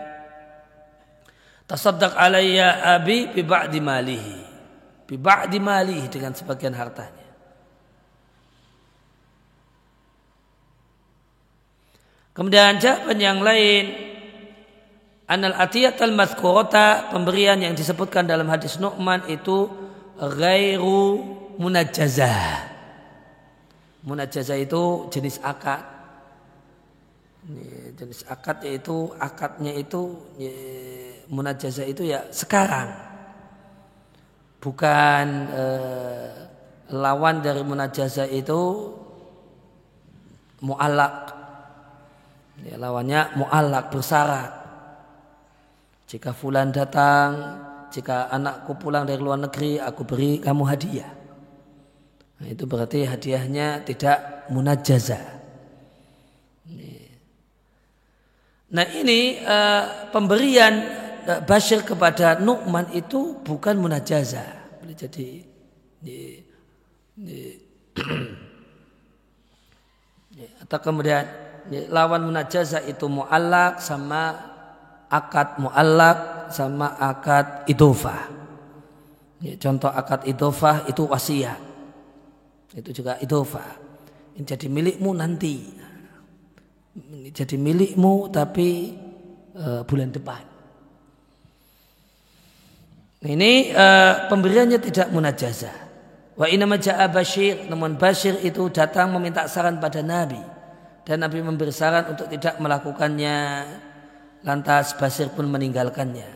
[1.69, 4.52] Tasaddaq alayya abi bi ba'di malihi.
[5.03, 7.23] Bi ba'di malihi dengan sebagian hartanya.
[12.33, 14.13] Kemudian jawaban yang lain
[15.23, 19.71] Anal atiyat al mazkurata pemberian yang disebutkan dalam hadis Nu'man itu
[20.19, 21.23] ghairu
[21.55, 22.69] munajjazah.
[24.03, 25.79] Munajjazah itu jenis akad.
[27.95, 30.11] Jenis akad yaitu akadnya itu
[31.31, 33.12] munajazah itu ya sekarang
[34.63, 36.31] bukan eh,
[36.95, 38.95] lawan dari munajazah itu
[40.63, 41.15] mu'alak
[42.63, 44.51] ya, lawannya mu'alak bersyarat
[46.07, 47.59] jika fulan datang
[47.91, 51.11] jika anakku pulang dari luar negeri aku beri kamu hadiah.
[52.41, 55.43] Nah, itu berarti hadiahnya tidak munajazah
[58.73, 64.43] Nah ini uh, pemberian Bashir kepada Nu'man itu bukan munajaza.
[64.83, 65.27] Boleh jadi
[66.03, 66.43] di,
[67.15, 67.39] di,
[70.63, 71.23] atau kemudian
[71.87, 74.35] lawan munajaza itu mu'allak sama
[75.07, 78.27] akad mu'allak sama akad idofah.
[79.59, 81.59] Contoh akad idofah itu wasiat.
[82.73, 83.79] Itu juga idofah.
[84.33, 85.55] Ini jadi milikmu nanti.
[86.93, 88.97] Ini jadi milikmu tapi
[89.55, 90.52] uh, bulan depan.
[93.23, 95.71] Ini uh, pemberiannya tidak munajazah.
[96.35, 100.41] Wa inna maja'a Bashir, namun Bashir itu datang meminta saran pada Nabi.
[101.07, 103.37] Dan Nabi memberi saran untuk tidak melakukannya.
[104.43, 106.29] Lantas Bashir pun meninggalkannya.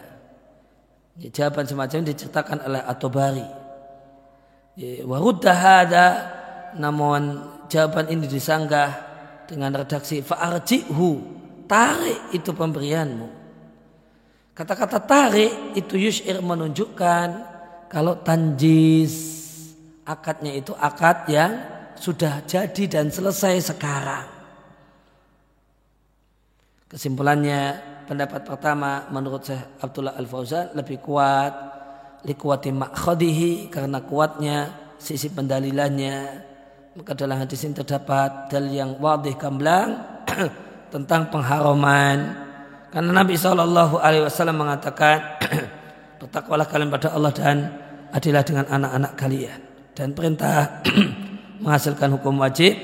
[1.17, 3.47] Ya, jawaban semacam ini diceritakan oleh Atobari.
[4.79, 6.07] Ya, Waruddahada,
[6.79, 8.95] namun jawaban ini disanggah
[9.49, 11.09] dengan redaksi fa'arji'hu,
[11.65, 13.46] tarik itu pemberianmu.
[14.57, 17.27] Kata-kata tarik itu yushir menunjukkan
[17.93, 19.13] kalau tanjis
[20.01, 21.61] akadnya itu akad yang
[21.93, 24.25] sudah jadi dan selesai sekarang.
[26.89, 27.77] Kesimpulannya
[28.09, 31.53] pendapat pertama menurut Syekh Abdullah Al-Fauzan lebih kuat
[32.25, 36.17] likuati makhadihi karena kuatnya sisi pendalilannya
[36.97, 40.01] maka dalam hadis ini terdapat dalil yang wadih gamblang
[40.93, 42.46] tentang pengharaman
[42.87, 45.43] karena Nabi Shallallahu Alaihi Wasallam mengatakan,
[46.23, 47.57] bertakwalah kalian pada Allah dan
[48.15, 49.59] adilah dengan anak-anak kalian.
[49.91, 50.81] Dan perintah
[51.63, 52.79] menghasilkan hukum wajib.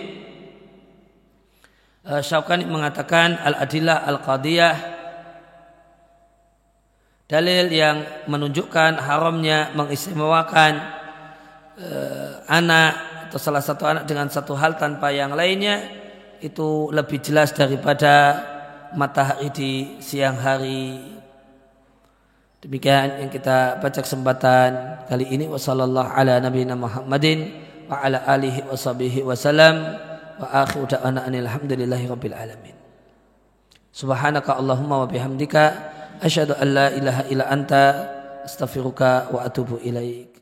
[2.03, 4.75] Uh, Syaukani mengatakan al-adillah al-qadiyah
[7.31, 10.83] dalil yang menunjukkan haramnya mengistimewakan
[11.79, 12.91] uh, anak
[13.31, 15.79] atau salah satu anak dengan satu hal tanpa yang lainnya
[16.43, 18.35] itu lebih jelas daripada
[18.97, 19.71] matahari di
[20.01, 20.99] siang hari.
[22.63, 27.51] Demikian yang kita baca kesempatan kali ini wasallallahu ala nabiyina Muhammadin
[27.91, 29.99] wa ala alihi wa sahbihi wasallam
[30.39, 32.75] wa akhiru da'wana alhamdulillahi rabbil alamin.
[33.93, 35.63] Subhanaka Allahumma wa bihamdika
[36.23, 37.83] asyhadu an la ilaha illa anta
[38.41, 40.32] astaghfiruka wa atubu ilaik.